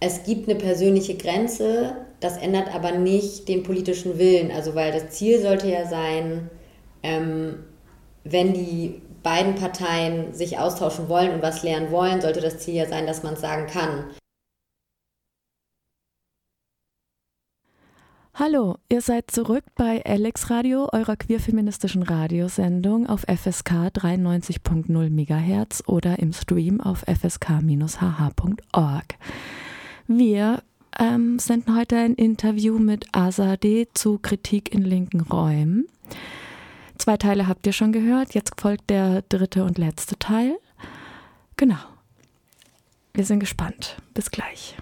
es 0.00 0.22
gibt 0.24 0.50
eine 0.50 0.58
persönliche 0.58 1.16
Grenze, 1.16 1.96
das 2.20 2.36
ändert 2.36 2.74
aber 2.74 2.92
nicht 2.92 3.48
den 3.48 3.62
politischen 3.62 4.18
Willen. 4.18 4.50
Also 4.50 4.74
weil 4.74 4.92
das 4.92 5.08
Ziel 5.08 5.40
sollte 5.40 5.70
ja 5.70 5.86
sein, 5.86 6.50
ähm, 7.02 7.64
wenn 8.24 8.52
die 8.52 9.00
beiden 9.22 9.54
Parteien 9.54 10.34
sich 10.34 10.58
austauschen 10.58 11.08
wollen 11.08 11.32
und 11.32 11.42
was 11.42 11.62
lernen 11.62 11.90
wollen, 11.90 12.20
sollte 12.20 12.42
das 12.42 12.58
Ziel 12.58 12.74
ja 12.74 12.86
sein, 12.86 13.06
dass 13.06 13.22
man 13.22 13.32
es 13.32 13.40
sagen 13.40 13.66
kann. 13.66 14.04
Hallo, 18.42 18.78
ihr 18.88 19.02
seid 19.02 19.30
zurück 19.30 19.64
bei 19.74 20.02
Alex 20.02 20.48
Radio, 20.48 20.88
eurer 20.92 21.16
queerfeministischen 21.16 22.02
Radiosendung 22.02 23.06
auf 23.06 23.26
FSK 23.28 23.90
93.0 23.92 25.10
MHz 25.10 25.82
oder 25.86 26.18
im 26.18 26.32
Stream 26.32 26.80
auf 26.80 27.00
fsk-hh.org. 27.02 27.44
Wir 30.06 30.62
ähm, 30.98 31.38
senden 31.38 31.76
heute 31.76 31.98
ein 31.98 32.14
Interview 32.14 32.78
mit 32.78 33.08
Azadeh 33.12 33.88
zu 33.92 34.16
Kritik 34.16 34.72
in 34.72 34.84
linken 34.84 35.20
Räumen. 35.20 35.86
Zwei 36.96 37.18
Teile 37.18 37.46
habt 37.46 37.66
ihr 37.66 37.74
schon 37.74 37.92
gehört, 37.92 38.32
jetzt 38.32 38.58
folgt 38.58 38.88
der 38.88 39.20
dritte 39.28 39.64
und 39.64 39.76
letzte 39.76 40.18
Teil. 40.18 40.56
Genau. 41.58 41.76
Wir 43.12 43.26
sind 43.26 43.40
gespannt. 43.40 43.98
Bis 44.14 44.30
gleich. 44.30 44.76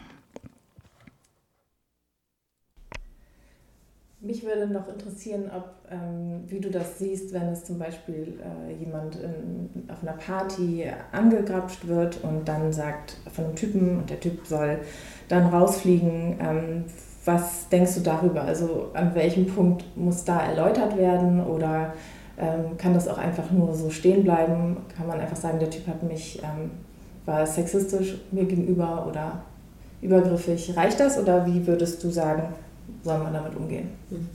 Mich 4.28 4.44
würde 4.44 4.70
noch 4.70 4.86
interessieren, 4.88 5.50
ob, 5.56 5.64
ähm, 5.90 6.42
wie 6.48 6.60
du 6.60 6.68
das 6.68 6.98
siehst, 6.98 7.32
wenn 7.32 7.48
es 7.48 7.64
zum 7.64 7.78
Beispiel 7.78 8.34
äh, 8.42 8.74
jemand 8.74 9.16
in, 9.16 9.88
auf 9.90 10.02
einer 10.02 10.18
Party 10.18 10.84
angegrapscht 11.12 11.88
wird 11.88 12.22
und 12.22 12.46
dann 12.46 12.70
sagt 12.70 13.16
von 13.32 13.46
einem 13.46 13.56
Typen 13.56 14.00
und 14.00 14.10
der 14.10 14.20
Typ 14.20 14.44
soll 14.44 14.80
dann 15.28 15.46
rausfliegen. 15.46 16.36
Ähm, 16.40 16.84
was 17.24 17.70
denkst 17.70 17.94
du 17.94 18.00
darüber? 18.00 18.42
Also 18.42 18.90
an 18.92 19.14
welchem 19.14 19.46
Punkt 19.46 19.86
muss 19.96 20.26
da 20.26 20.40
erläutert 20.42 20.98
werden 20.98 21.42
oder 21.42 21.94
ähm, 22.38 22.76
kann 22.76 22.92
das 22.92 23.08
auch 23.08 23.16
einfach 23.16 23.50
nur 23.50 23.72
so 23.72 23.88
stehen 23.88 24.24
bleiben? 24.24 24.76
Kann 24.94 25.06
man 25.06 25.20
einfach 25.20 25.36
sagen, 25.36 25.58
der 25.58 25.70
Typ 25.70 25.86
hat 25.86 26.02
mich, 26.02 26.42
ähm, 26.42 26.72
war 27.24 27.46
sexistisch 27.46 28.18
mir 28.30 28.44
gegenüber 28.44 29.06
oder 29.08 29.40
übergriffig? 30.02 30.76
Reicht 30.76 31.00
das 31.00 31.18
oder 31.18 31.46
wie 31.46 31.66
würdest 31.66 32.04
du 32.04 32.10
sagen, 32.10 32.42
soll 33.08 33.18
man 33.18 33.32
damit 33.32 33.56
umgehen. 33.56 33.90
Mhm. 34.10 34.28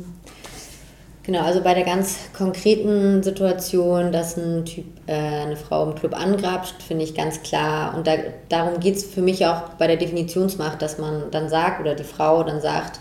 Genau, 1.25 1.39
also 1.39 1.61
bei 1.61 1.73
der 1.73 1.85
ganz 1.85 2.17
konkreten 2.37 3.23
Situation, 3.23 4.11
dass 4.11 4.35
ein 4.35 4.65
Typ 4.65 4.83
äh, 5.07 5.13
eine 5.13 5.55
Frau 5.55 5.89
im 5.89 5.95
Club 5.95 6.19
angrapscht, 6.19 6.83
finde 6.83 7.05
ich 7.05 7.15
ganz 7.15 7.41
klar. 7.43 7.95
Und 7.95 8.07
da, 8.07 8.15
darum 8.49 8.81
geht 8.81 8.97
es 8.97 9.05
für 9.05 9.21
mich 9.21 9.45
auch 9.45 9.69
bei 9.79 9.87
der 9.87 9.95
Definitionsmacht, 9.95 10.81
dass 10.81 10.97
man 10.97 11.31
dann 11.31 11.47
sagt, 11.47 11.79
oder 11.79 11.95
die 11.95 12.03
Frau 12.03 12.43
dann 12.43 12.59
sagt, 12.59 12.99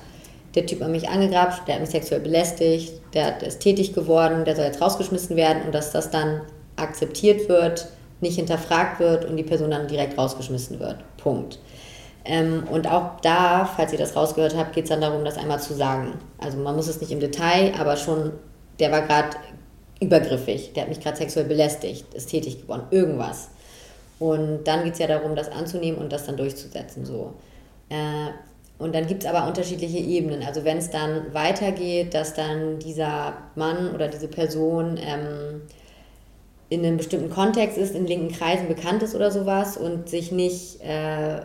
der 0.54 0.66
Typ 0.66 0.82
hat 0.82 0.90
mich 0.90 1.08
angegrapscht, 1.08 1.66
der 1.66 1.74
hat 1.74 1.80
mich 1.80 1.90
sexuell 1.90 2.20
belästigt, 2.20 2.92
der 3.12 3.42
ist 3.42 3.60
tätig 3.60 3.92
geworden, 3.92 4.44
der 4.44 4.54
soll 4.54 4.66
jetzt 4.66 4.80
rausgeschmissen 4.80 5.34
werden 5.34 5.62
und 5.64 5.74
dass 5.74 5.90
das 5.90 6.10
dann 6.10 6.42
akzeptiert 6.76 7.48
wird, 7.48 7.88
nicht 8.20 8.36
hinterfragt 8.36 9.00
wird 9.00 9.24
und 9.24 9.36
die 9.36 9.42
Person 9.42 9.72
dann 9.72 9.88
direkt 9.88 10.16
rausgeschmissen 10.16 10.78
wird. 10.78 10.98
Punkt. 11.16 11.58
Ähm, 12.24 12.64
und 12.70 12.86
auch 12.86 13.20
da, 13.20 13.64
falls 13.64 13.92
ihr 13.92 13.98
das 13.98 14.14
rausgehört 14.14 14.56
habt, 14.56 14.74
geht 14.74 14.84
es 14.84 14.90
dann 14.90 15.00
darum, 15.00 15.24
das 15.24 15.38
einmal 15.38 15.60
zu 15.60 15.74
sagen. 15.74 16.14
Also 16.38 16.58
man 16.58 16.76
muss 16.76 16.88
es 16.88 17.00
nicht 17.00 17.10
im 17.10 17.20
Detail, 17.20 17.72
aber 17.78 17.96
schon, 17.96 18.32
der 18.78 18.92
war 18.92 19.02
gerade 19.02 19.36
übergriffig, 20.00 20.72
der 20.74 20.82
hat 20.82 20.88
mich 20.88 21.00
gerade 21.00 21.16
sexuell 21.16 21.46
belästigt, 21.46 22.12
ist 22.14 22.30
tätig 22.30 22.62
geworden, 22.62 22.84
irgendwas. 22.90 23.48
Und 24.18 24.64
dann 24.64 24.84
geht 24.84 24.94
es 24.94 24.98
ja 25.00 25.08
darum, 25.08 25.34
das 25.34 25.50
anzunehmen 25.50 25.98
und 25.98 26.12
das 26.12 26.26
dann 26.26 26.36
durchzusetzen. 26.36 27.04
So. 27.04 27.34
Äh, 27.88 28.30
und 28.78 28.94
dann 28.94 29.06
gibt 29.06 29.24
es 29.24 29.28
aber 29.28 29.46
unterschiedliche 29.46 29.98
Ebenen. 29.98 30.42
Also 30.42 30.64
wenn 30.64 30.78
es 30.78 30.90
dann 30.90 31.32
weitergeht, 31.32 32.14
dass 32.14 32.34
dann 32.34 32.78
dieser 32.78 33.34
Mann 33.54 33.92
oder 33.94 34.08
diese 34.08 34.28
Person 34.28 34.96
ähm, 34.96 35.62
in 36.68 36.84
einem 36.84 36.96
bestimmten 36.96 37.30
Kontext 37.30 37.76
ist, 37.78 37.94
in 37.94 38.06
linken 38.06 38.32
Kreisen 38.32 38.66
bekannt 38.66 39.02
ist 39.02 39.14
oder 39.14 39.30
sowas 39.30 39.76
und 39.76 40.08
sich 40.08 40.32
nicht 40.32 40.80
äh, 40.82 41.42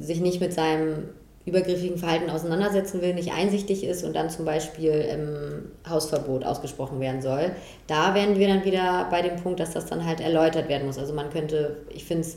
sich 0.00 0.20
nicht 0.20 0.40
mit 0.40 0.52
seinem 0.52 1.08
übergriffigen 1.46 1.96
Verhalten 1.96 2.28
auseinandersetzen 2.28 3.00
will, 3.00 3.14
nicht 3.14 3.32
einsichtig 3.32 3.84
ist 3.84 4.02
und 4.02 4.14
dann 4.16 4.28
zum 4.30 4.44
Beispiel 4.44 4.90
im 4.90 5.70
Hausverbot 5.88 6.44
ausgesprochen 6.44 6.98
werden 6.98 7.22
soll. 7.22 7.52
Da 7.86 8.14
wären 8.16 8.36
wir 8.36 8.48
dann 8.48 8.64
wieder 8.64 9.06
bei 9.10 9.22
dem 9.22 9.36
Punkt, 9.36 9.60
dass 9.60 9.72
das 9.72 9.86
dann 9.86 10.04
halt 10.04 10.20
erläutert 10.20 10.68
werden 10.68 10.86
muss. 10.86 10.98
Also 10.98 11.14
man 11.14 11.30
könnte, 11.30 11.76
ich 11.90 12.04
finde 12.04 12.26
es 12.26 12.36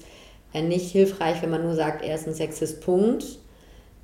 nicht 0.61 0.91
hilfreich, 0.91 1.41
wenn 1.41 1.49
man 1.49 1.63
nur 1.63 1.73
sagt, 1.73 2.05
er 2.05 2.15
ist 2.15 2.27
ein 2.27 2.35
Sexist, 2.35 2.81
Punkt. 2.81 3.25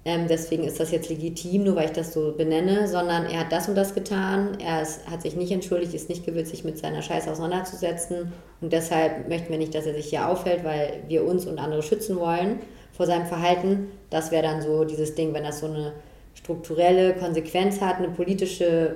ähm, 0.05 0.25
deswegen 0.27 0.63
ist 0.63 0.79
das 0.79 0.91
jetzt 0.91 1.09
legitim, 1.09 1.63
nur 1.63 1.75
weil 1.75 1.85
ich 1.85 1.91
das 1.91 2.13
so 2.13 2.33
benenne, 2.35 2.87
sondern 2.87 3.25
er 3.25 3.41
hat 3.41 3.51
das 3.51 3.67
und 3.69 3.75
das 3.75 3.93
getan, 3.93 4.57
er 4.59 4.81
ist, 4.81 5.07
hat 5.09 5.21
sich 5.21 5.35
nicht 5.35 5.51
entschuldigt, 5.51 5.93
ist 5.93 6.09
nicht 6.09 6.25
gewillt, 6.25 6.47
sich 6.47 6.63
mit 6.63 6.77
seiner 6.77 7.01
Scheiße 7.01 7.31
auseinanderzusetzen 7.31 8.31
und 8.61 8.73
deshalb 8.73 9.27
möchten 9.29 9.49
wir 9.49 9.57
nicht, 9.57 9.73
dass 9.73 9.85
er 9.87 9.95
sich 9.95 10.07
hier 10.07 10.27
aufhält, 10.29 10.63
weil 10.63 11.03
wir 11.07 11.25
uns 11.25 11.47
und 11.47 11.57
andere 11.59 11.81
schützen 11.81 12.17
wollen 12.19 12.59
vor 12.95 13.05
seinem 13.05 13.25
Verhalten. 13.25 13.91
Das 14.09 14.31
wäre 14.31 14.43
dann 14.43 14.61
so 14.61 14.85
dieses 14.85 15.15
Ding, 15.15 15.33
wenn 15.33 15.43
das 15.43 15.59
so 15.59 15.67
eine 15.67 15.93
strukturelle 16.33 17.13
Konsequenz 17.15 17.81
hat, 17.81 17.97
eine 17.97 18.09
politische 18.09 18.95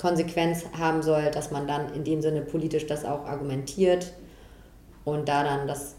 Konsequenz 0.00 0.64
haben 0.78 1.02
soll, 1.02 1.30
dass 1.30 1.50
man 1.50 1.66
dann 1.66 1.92
in 1.94 2.04
dem 2.04 2.22
Sinne 2.22 2.42
politisch 2.42 2.86
das 2.86 3.04
auch 3.04 3.24
argumentiert 3.24 4.12
und 5.04 5.28
da 5.28 5.44
dann 5.44 5.66
das 5.66 5.96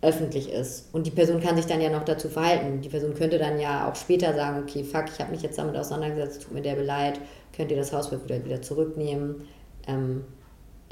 öffentlich 0.00 0.50
ist. 0.50 0.88
Und 0.92 1.06
die 1.06 1.10
Person 1.10 1.40
kann 1.40 1.56
sich 1.56 1.66
dann 1.66 1.80
ja 1.80 1.88
noch 1.88 2.04
dazu 2.04 2.28
verhalten. 2.28 2.80
Die 2.80 2.88
Person 2.88 3.14
könnte 3.14 3.38
dann 3.38 3.58
ja 3.60 3.88
auch 3.88 3.94
später 3.94 4.34
sagen, 4.34 4.62
okay, 4.62 4.82
fuck, 4.82 5.04
ich 5.12 5.20
habe 5.20 5.30
mich 5.30 5.42
jetzt 5.42 5.58
damit 5.58 5.76
auseinandergesetzt, 5.76 6.42
tut 6.42 6.52
mir 6.52 6.62
der 6.62 6.76
leid, 6.82 7.20
könnt 7.56 7.70
ihr 7.70 7.76
das 7.76 7.92
wieder, 7.92 8.44
wieder 8.44 8.60
zurücknehmen. 8.60 9.46
Ähm, 9.86 10.24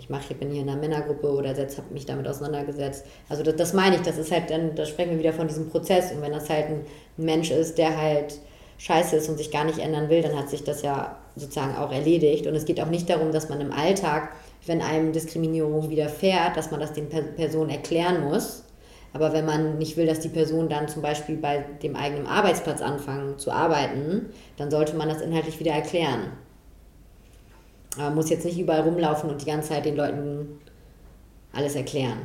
ich 0.01 0.09
mache, 0.09 0.25
ich 0.31 0.37
bin 0.39 0.51
hier 0.51 0.63
in 0.63 0.69
einer 0.69 0.81
Männergruppe 0.81 1.31
oder 1.31 1.51
habe 1.51 1.93
mich 1.93 2.07
damit 2.07 2.27
auseinandergesetzt. 2.27 3.05
Also 3.29 3.43
das, 3.43 3.57
das 3.57 3.75
meine 3.75 3.97
ich, 3.97 4.03
das 4.03 4.17
ist 4.17 4.33
halt 4.33 4.49
dann, 4.49 4.75
da 4.75 4.87
sprechen 4.87 5.11
wir 5.11 5.19
wieder 5.19 5.35
von 5.35 5.47
diesem 5.47 5.69
Prozess. 5.69 6.11
Und 6.11 6.23
wenn 6.23 6.33
das 6.33 6.49
halt 6.49 6.69
ein 6.69 6.87
Mensch 7.19 7.51
ist, 7.51 7.77
der 7.77 8.01
halt 8.01 8.39
scheiße 8.79 9.17
ist 9.17 9.29
und 9.29 9.37
sich 9.37 9.51
gar 9.51 9.65
nicht 9.65 9.79
ändern 9.79 10.09
will, 10.09 10.23
dann 10.23 10.39
hat 10.39 10.49
sich 10.49 10.65
das 10.65 10.81
ja 10.81 11.19
sozusagen 11.37 11.77
auch 11.77 11.93
erledigt. 11.93 12.47
Und 12.47 12.55
es 12.55 12.65
geht 12.65 12.81
auch 12.81 12.89
nicht 12.89 13.11
darum, 13.11 13.31
dass 13.31 13.51
man 13.51 13.61
im 13.61 13.73
Alltag, 13.73 14.31
wenn 14.65 14.81
einem 14.81 15.13
Diskriminierung 15.13 15.91
widerfährt, 15.91 16.57
dass 16.57 16.71
man 16.71 16.81
das 16.81 16.95
den 16.95 17.11
Personen 17.11 17.69
erklären 17.69 18.25
muss. 18.25 18.65
Aber 19.13 19.35
wenn 19.35 19.45
man 19.45 19.77
nicht 19.77 19.99
will, 19.99 20.07
dass 20.07 20.21
die 20.21 20.29
Personen 20.31 20.71
dann 20.71 20.89
zum 20.89 21.03
Beispiel 21.03 21.37
bei 21.37 21.59
dem 21.83 21.95
eigenen 21.95 22.27
Arbeitsplatz 22.27 22.81
anfangen 22.81 23.39
zu 23.39 23.51
arbeiten, 23.51 24.31
dann 24.57 24.71
sollte 24.71 24.97
man 24.97 25.11
das 25.11 25.21
inhaltlich 25.21 25.61
wieder 25.61 25.73
erklären. 25.73 26.33
Aber 27.97 28.11
muss 28.11 28.31
jetzt 28.31 28.45
nicht 28.45 28.59
überall 28.59 28.83
rumlaufen 28.83 29.31
und 29.31 29.41
die 29.41 29.47
ganze 29.47 29.71
Zeit 29.71 29.85
den 29.85 29.97
Leuten 29.97 30.61
alles 31.53 31.75
erklären. 31.75 32.19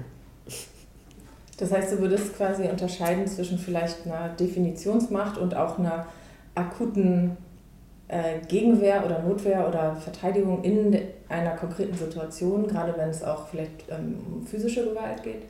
Das 1.58 1.72
heißt, 1.72 1.94
du 1.94 2.00
würdest 2.00 2.36
quasi 2.36 2.64
unterscheiden 2.64 3.26
zwischen 3.28 3.58
vielleicht 3.58 4.06
einer 4.06 4.30
Definitionsmacht 4.30 5.38
und 5.38 5.56
auch 5.56 5.80
einer 5.80 6.06
akuten 6.54 7.38
äh, 8.08 8.40
Gegenwehr 8.48 9.06
oder 9.06 9.24
Notwehr 9.24 9.68
oder 9.68 9.96
Verteidigung 9.96 10.64
in 10.64 11.00
einer 11.30 11.52
konkreten 11.52 11.96
Situation, 11.96 12.68
gerade 12.68 12.94
wenn 12.98 13.10
es 13.10 13.24
auch 13.24 13.48
vielleicht 13.48 13.90
ähm, 13.90 14.20
um 14.32 14.46
physische 14.46 14.86
Gewalt 14.86 15.24
geht. 15.24 15.44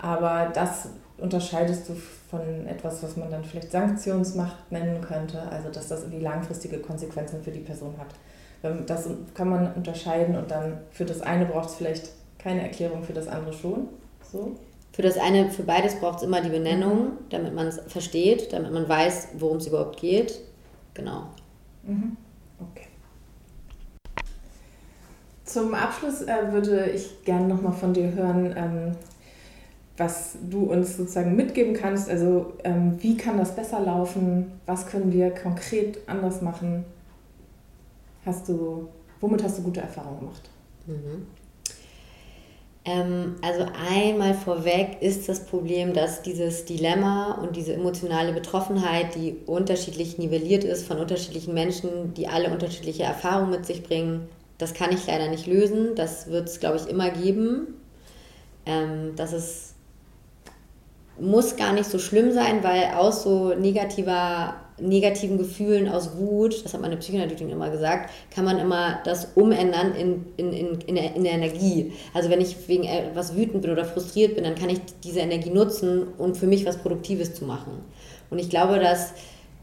Aber 0.00 0.50
das 0.52 0.88
unterscheidest 1.18 1.88
du 1.88 1.94
von 1.94 2.66
etwas, 2.66 3.02
was 3.02 3.16
man 3.16 3.30
dann 3.30 3.44
vielleicht 3.44 3.70
Sanktionsmacht 3.70 4.70
nennen 4.70 5.00
könnte, 5.00 5.40
also 5.50 5.70
dass 5.70 5.88
das 5.88 6.02
irgendwie 6.02 6.22
langfristige 6.22 6.78
Konsequenzen 6.78 7.42
für 7.42 7.50
die 7.50 7.60
Person 7.60 7.94
hat. 7.98 8.08
Ähm, 8.62 8.84
das 8.86 9.08
kann 9.34 9.48
man 9.48 9.72
unterscheiden 9.74 10.36
und 10.36 10.50
dann 10.50 10.78
für 10.90 11.04
das 11.04 11.20
eine 11.20 11.46
braucht 11.46 11.70
es 11.70 11.74
vielleicht 11.76 12.10
keine 12.38 12.62
Erklärung, 12.62 13.04
für 13.04 13.12
das 13.12 13.28
andere 13.28 13.52
schon. 13.52 13.88
So. 14.30 14.56
Für 14.92 15.02
das 15.02 15.16
eine, 15.16 15.50
für 15.50 15.62
beides 15.62 15.94
braucht 15.96 16.18
es 16.18 16.22
immer 16.22 16.42
die 16.42 16.50
Benennung, 16.50 17.12
damit 17.30 17.54
man 17.54 17.66
es 17.66 17.80
versteht, 17.86 18.52
damit 18.52 18.72
man 18.72 18.88
weiß, 18.88 19.28
worum 19.38 19.56
es 19.56 19.66
überhaupt 19.66 19.98
geht. 19.98 20.40
Genau. 20.94 21.28
Mhm. 21.82 22.16
Okay. 22.60 22.88
Zum 25.44 25.74
Abschluss 25.74 26.22
äh, 26.22 26.52
würde 26.52 26.90
ich 26.90 27.24
gerne 27.24 27.48
nochmal 27.48 27.72
von 27.72 27.94
dir 27.94 28.12
hören, 28.12 28.54
ähm, 28.56 28.92
was 29.96 30.36
du 30.50 30.64
uns 30.64 30.96
sozusagen 30.96 31.36
mitgeben 31.36 31.74
kannst. 31.74 32.10
Also 32.10 32.54
ähm, 32.64 33.02
wie 33.02 33.16
kann 33.16 33.38
das 33.38 33.54
besser 33.56 33.80
laufen? 33.80 34.52
Was 34.66 34.86
können 34.86 35.12
wir 35.12 35.30
konkret 35.30 35.98
anders 36.06 36.42
machen? 36.42 36.84
Hast 38.24 38.48
du, 38.48 38.88
womit 39.20 39.42
hast 39.42 39.58
du 39.58 39.62
gute 39.62 39.80
Erfahrungen 39.80 40.20
gemacht? 40.20 40.50
Mhm. 40.86 41.26
Ähm, 42.84 43.36
also 43.42 43.64
einmal 43.88 44.34
vorweg 44.34 44.98
ist 45.00 45.28
das 45.28 45.46
Problem, 45.46 45.92
dass 45.92 46.22
dieses 46.22 46.64
Dilemma 46.64 47.34
und 47.34 47.54
diese 47.54 47.74
emotionale 47.74 48.32
Betroffenheit, 48.32 49.14
die 49.14 49.36
unterschiedlich 49.46 50.18
nivelliert 50.18 50.64
ist 50.64 50.86
von 50.86 50.98
unterschiedlichen 50.98 51.54
Menschen, 51.54 52.14
die 52.14 52.26
alle 52.26 52.50
unterschiedliche 52.50 53.04
Erfahrungen 53.04 53.50
mit 53.50 53.66
sich 53.66 53.84
bringen, 53.84 54.28
das 54.58 54.74
kann 54.74 54.92
ich 54.92 55.06
leider 55.06 55.28
nicht 55.28 55.46
lösen. 55.46 55.96
Das 55.96 56.28
wird 56.28 56.48
es, 56.48 56.60
glaube 56.60 56.76
ich, 56.76 56.86
immer 56.86 57.10
geben. 57.10 57.74
Ähm, 58.64 59.14
das 59.16 59.32
ist, 59.32 59.71
muss 61.20 61.56
gar 61.56 61.72
nicht 61.72 61.90
so 61.90 61.98
schlimm 61.98 62.32
sein, 62.32 62.62
weil 62.62 62.94
aus 62.96 63.22
so 63.22 63.54
negativer 63.54 64.54
negativen 64.82 65.38
Gefühlen 65.38 65.88
aus 65.88 66.16
Wut, 66.16 66.64
das 66.64 66.74
hat 66.74 66.80
meine 66.80 66.96
Psychoanalytin 66.96 67.50
immer 67.50 67.70
gesagt, 67.70 68.10
kann 68.34 68.44
man 68.44 68.58
immer 68.58 68.98
das 69.04 69.28
umändern 69.34 69.94
in, 69.94 70.24
in, 70.36 70.52
in, 70.52 70.80
in, 70.80 70.94
der, 70.94 71.14
in 71.14 71.24
der 71.24 71.32
Energie. 71.32 71.92
Also 72.14 72.30
wenn 72.30 72.40
ich 72.40 72.68
wegen 72.68 72.84
etwas 72.84 73.36
wütend 73.36 73.62
bin 73.62 73.70
oder 73.70 73.84
frustriert 73.84 74.34
bin, 74.34 74.44
dann 74.44 74.54
kann 74.54 74.70
ich 74.70 74.80
diese 75.04 75.20
Energie 75.20 75.50
nutzen, 75.50 76.08
um 76.18 76.34
für 76.34 76.46
mich 76.46 76.66
was 76.66 76.78
Produktives 76.78 77.34
zu 77.34 77.44
machen. 77.44 77.84
Und 78.30 78.38
ich 78.38 78.50
glaube, 78.50 78.78
dass, 78.78 79.12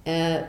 äh, 0.05 0.39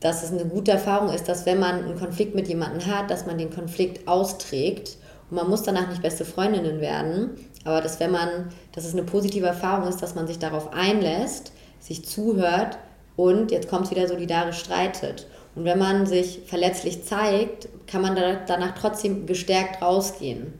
dass 0.00 0.22
es 0.22 0.32
eine 0.32 0.44
gute 0.44 0.72
Erfahrung 0.72 1.12
ist, 1.12 1.28
dass 1.28 1.46
wenn 1.46 1.58
man 1.58 1.84
einen 1.84 1.98
Konflikt 1.98 2.34
mit 2.34 2.48
jemandem 2.48 2.86
hat, 2.86 3.10
dass 3.10 3.26
man 3.26 3.38
den 3.38 3.50
Konflikt 3.50 4.06
austrägt 4.06 4.96
und 5.30 5.36
man 5.36 5.48
muss 5.48 5.62
danach 5.62 5.88
nicht 5.88 6.02
beste 6.02 6.24
Freundinnen 6.24 6.80
werden, 6.80 7.30
aber 7.64 7.80
dass 7.80 8.00
wenn 8.00 8.10
man, 8.10 8.48
dass 8.72 8.84
es 8.84 8.92
eine 8.92 9.04
positive 9.04 9.46
Erfahrung 9.46 9.88
ist, 9.88 10.02
dass 10.02 10.14
man 10.14 10.26
sich 10.26 10.38
darauf 10.38 10.72
einlässt, 10.72 11.52
sich 11.80 12.04
zuhört 12.04 12.78
und 13.16 13.50
jetzt 13.50 13.68
kommt 13.68 13.84
es 13.84 13.90
wieder 13.90 14.08
solidarisch 14.08 14.58
streitet. 14.58 15.26
Und 15.54 15.64
wenn 15.64 15.78
man 15.78 16.06
sich 16.06 16.40
verletzlich 16.46 17.04
zeigt, 17.04 17.68
kann 17.86 18.02
man 18.02 18.16
danach 18.46 18.74
trotzdem 18.74 19.26
gestärkt 19.26 19.82
rausgehen. 19.82 20.58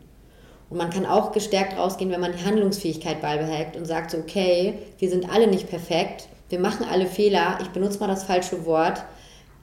Und 0.69 0.79
man 0.79 0.91
kann 0.91 1.07
auch 1.07 1.33
gestärkt 1.33 1.77
rausgehen, 1.77 2.11
wenn 2.11 2.21
man 2.21 2.33
die 2.33 2.45
Handlungsfähigkeit 2.45 3.21
beibehält 3.21 3.77
und 3.77 3.87
sagt 3.87 4.11
so, 4.11 4.19
okay, 4.19 4.79
wir 4.99 5.11
sind 5.11 5.31
alle 5.31 5.47
nicht 5.47 5.69
perfekt, 5.69 6.29
wir 6.49 6.61
machen 6.61 6.87
alle 6.91 7.07
Fehler, 7.07 7.59
ich 7.63 7.69
benutze 7.69 7.99
mal 7.99 8.07
das 8.07 8.25
falsche 8.25 8.65
Wort, 8.67 9.03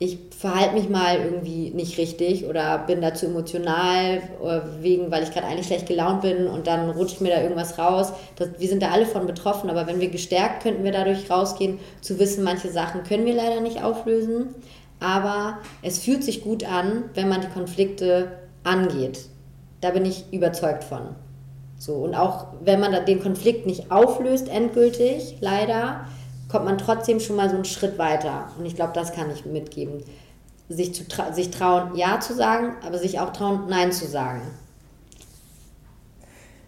ich 0.01 0.17
verhalte 0.37 0.75
mich 0.75 0.87
mal 0.87 1.17
irgendwie 1.17 1.71
nicht 1.71 1.97
richtig 1.97 2.45
oder 2.45 2.77
bin 2.79 3.01
dazu 3.01 3.25
emotional, 3.25 4.21
wegen, 4.79 5.11
weil 5.11 5.23
ich 5.23 5.31
gerade 5.31 5.47
eigentlich 5.47 5.67
schlecht 5.67 5.87
gelaunt 5.87 6.21
bin 6.21 6.47
und 6.47 6.67
dann 6.67 6.89
rutscht 6.89 7.19
mir 7.19 7.35
da 7.35 7.41
irgendwas 7.41 7.77
raus. 7.77 8.13
Das, 8.37 8.47
wir 8.57 8.67
sind 8.69 8.81
da 8.81 8.91
alle 8.91 9.05
von 9.05 9.27
betroffen, 9.27 9.69
aber 9.69 9.87
wenn 9.87 9.99
wir 9.99 10.07
gestärkt, 10.07 10.63
könnten 10.63 10.85
wir 10.85 10.93
dadurch 10.93 11.29
rausgehen, 11.29 11.79
zu 11.99 12.17
wissen, 12.17 12.45
manche 12.45 12.69
Sachen 12.69 13.03
können 13.03 13.25
wir 13.25 13.33
leider 13.33 13.59
nicht 13.59 13.83
auflösen, 13.83 14.55
aber 15.01 15.59
es 15.81 15.99
fühlt 15.99 16.23
sich 16.23 16.43
gut 16.43 16.63
an, 16.63 17.05
wenn 17.13 17.27
man 17.27 17.41
die 17.41 17.47
Konflikte 17.47 18.39
angeht. 18.63 19.25
Da 19.81 19.91
bin 19.91 20.05
ich 20.05 20.31
überzeugt 20.31 20.85
von. 20.85 21.15
So, 21.77 21.95
und 21.95 22.15
auch 22.15 22.47
wenn 22.61 22.79
man 22.79 23.05
den 23.05 23.21
Konflikt 23.21 23.65
nicht 23.65 23.91
auflöst, 23.91 24.47
endgültig, 24.49 25.37
leider, 25.41 26.05
kommt 26.49 26.65
man 26.65 26.77
trotzdem 26.77 27.19
schon 27.19 27.35
mal 27.35 27.49
so 27.49 27.55
einen 27.55 27.65
Schritt 27.65 27.97
weiter. 27.97 28.51
Und 28.57 28.65
ich 28.65 28.75
glaube, 28.75 28.91
das 28.93 29.13
kann 29.13 29.31
ich 29.31 29.45
mitgeben. 29.45 30.03
Sich, 30.67 30.93
zu 30.93 31.07
tra 31.07 31.31
sich 31.31 31.49
trauen, 31.51 31.95
Ja 31.95 32.19
zu 32.19 32.33
sagen, 32.33 32.73
aber 32.85 32.97
sich 32.97 33.19
auch 33.19 33.31
trauen, 33.31 33.67
Nein 33.69 33.91
zu 33.91 34.07
sagen. 34.07 34.41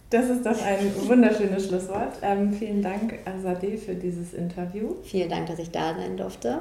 Das 0.09 0.29
ist 0.29 0.45
doch 0.45 0.61
ein 0.61 0.91
wunderschönes 1.07 1.67
Schlusswort. 1.67 2.17
Ähm, 2.21 2.51
vielen 2.51 2.81
Dank, 2.81 3.19
Azadeh, 3.25 3.77
für 3.77 3.95
dieses 3.95 4.33
Interview. 4.33 4.95
Vielen 5.03 5.29
Dank, 5.29 5.47
dass 5.47 5.59
ich 5.59 5.71
da 5.71 5.95
sein 5.95 6.17
durfte. 6.17 6.59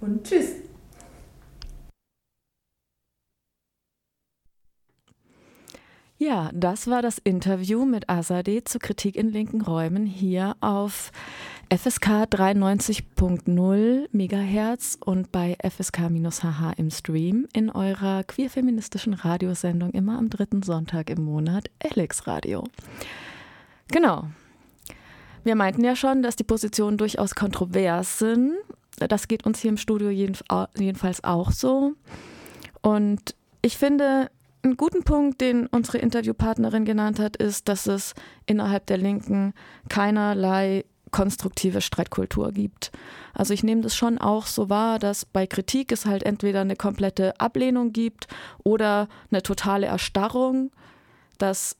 Und 0.00 0.24
tschüss. 0.24 0.52
Ja, 6.22 6.50
das 6.52 6.86
war 6.86 7.00
das 7.00 7.16
Interview 7.16 7.86
mit 7.86 8.10
Azadeh 8.10 8.62
zur 8.62 8.82
Kritik 8.82 9.16
in 9.16 9.30
linken 9.30 9.62
Räumen 9.62 10.04
hier 10.04 10.54
auf 10.60 11.12
FSK 11.74 12.26
93.0 12.28 14.06
MHz 14.12 14.98
und 15.02 15.32
bei 15.32 15.56
FSK-HH 15.64 16.74
im 16.76 16.90
Stream 16.90 17.48
in 17.54 17.70
eurer 17.70 18.22
queerfeministischen 18.24 19.14
Radiosendung 19.14 19.92
immer 19.92 20.18
am 20.18 20.28
dritten 20.28 20.62
Sonntag 20.62 21.08
im 21.08 21.24
Monat 21.24 21.70
Alex 21.82 22.26
Radio. 22.26 22.64
Genau. 23.88 24.26
Wir 25.42 25.54
meinten 25.54 25.82
ja 25.82 25.96
schon, 25.96 26.20
dass 26.20 26.36
die 26.36 26.44
Positionen 26.44 26.98
durchaus 26.98 27.34
kontrovers 27.34 28.18
sind. 28.18 28.58
Das 28.98 29.26
geht 29.26 29.46
uns 29.46 29.60
hier 29.60 29.70
im 29.70 29.78
Studio 29.78 30.10
jedenfalls 30.10 31.24
auch 31.24 31.50
so. 31.50 31.94
Und 32.82 33.34
ich 33.62 33.78
finde, 33.78 34.30
einen 34.62 34.76
guten 34.76 35.04
Punkt, 35.04 35.40
den 35.40 35.66
unsere 35.66 35.98
Interviewpartnerin 35.98 36.84
genannt 36.84 37.18
hat, 37.18 37.36
ist, 37.36 37.68
dass 37.68 37.86
es 37.86 38.14
innerhalb 38.46 38.86
der 38.86 38.98
Linken 38.98 39.54
keinerlei 39.88 40.84
konstruktive 41.10 41.80
Streitkultur 41.80 42.52
gibt. 42.52 42.92
Also 43.34 43.52
ich 43.52 43.62
nehme 43.64 43.80
das 43.80 43.96
schon 43.96 44.18
auch 44.18 44.46
so 44.46 44.68
wahr, 44.68 44.98
dass 44.98 45.24
bei 45.24 45.46
Kritik 45.46 45.92
es 45.92 46.06
halt 46.06 46.22
entweder 46.22 46.60
eine 46.60 46.76
komplette 46.76 47.38
Ablehnung 47.40 47.92
gibt 47.92 48.28
oder 48.62 49.08
eine 49.30 49.42
totale 49.42 49.86
Erstarrung, 49.86 50.70
dass 51.38 51.76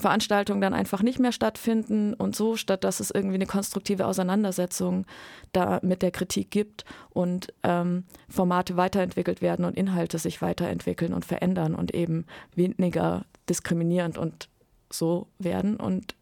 Veranstaltungen 0.00 0.60
dann 0.60 0.74
einfach 0.74 1.02
nicht 1.02 1.18
mehr 1.18 1.32
stattfinden 1.32 2.14
und 2.14 2.34
so, 2.34 2.56
statt 2.56 2.84
dass 2.84 3.00
es 3.00 3.10
irgendwie 3.10 3.36
eine 3.36 3.46
konstruktive 3.46 4.06
Auseinandersetzung 4.06 5.06
da 5.52 5.80
mit 5.82 6.02
der 6.02 6.10
Kritik 6.10 6.50
gibt 6.50 6.84
und 7.10 7.52
ähm, 7.62 8.04
Formate 8.28 8.76
weiterentwickelt 8.76 9.42
werden 9.42 9.64
und 9.64 9.76
Inhalte 9.76 10.18
sich 10.18 10.42
weiterentwickeln 10.42 11.12
und 11.12 11.24
verändern 11.24 11.74
und 11.74 11.94
eben 11.94 12.26
weniger 12.54 13.24
diskriminierend 13.48 14.18
und 14.18 14.48
so 14.90 15.28
werden. 15.38 15.76
Und 15.76 16.14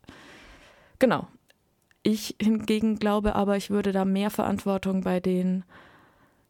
genau. 0.99 1.29
Ich 2.03 2.37
hingegen 2.41 2.99
glaube 2.99 3.35
aber, 3.35 3.57
ich 3.57 3.71
würde 3.71 3.93
da 3.93 4.05
mehr 4.05 4.31
Verantwortung 4.31 5.03
bei 5.03 5.21
den 5.21 5.65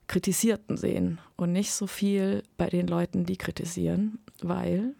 Kritisierten 0.07 0.77
sehen 0.77 1.19
und 1.37 1.53
nicht 1.53 1.73
so 1.73 1.87
viel 1.87 2.43
bei 2.57 2.69
den 2.69 2.87
Leuten, 2.87 3.25
die 3.25 3.37
kritisieren, 3.37 4.19
weil 4.41 4.95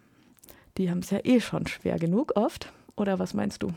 die 0.79 0.89
haben 0.89 0.99
es 0.99 1.11
ja 1.11 1.19
eh 1.23 1.39
schon 1.41 1.67
schwer 1.67 1.99
genug 1.99 2.31
oft. 2.35 2.71
Oder 2.95 3.19
was 3.19 3.33
meinst 3.33 3.61
du? 3.61 3.69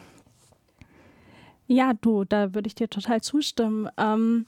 Ja, 1.67 1.93
du, 1.95 2.25
da 2.25 2.55
würde 2.55 2.69
ich 2.69 2.75
dir 2.75 2.89
total 2.89 3.21
zustimmen. 3.21 3.89
Ähm, 3.99 4.47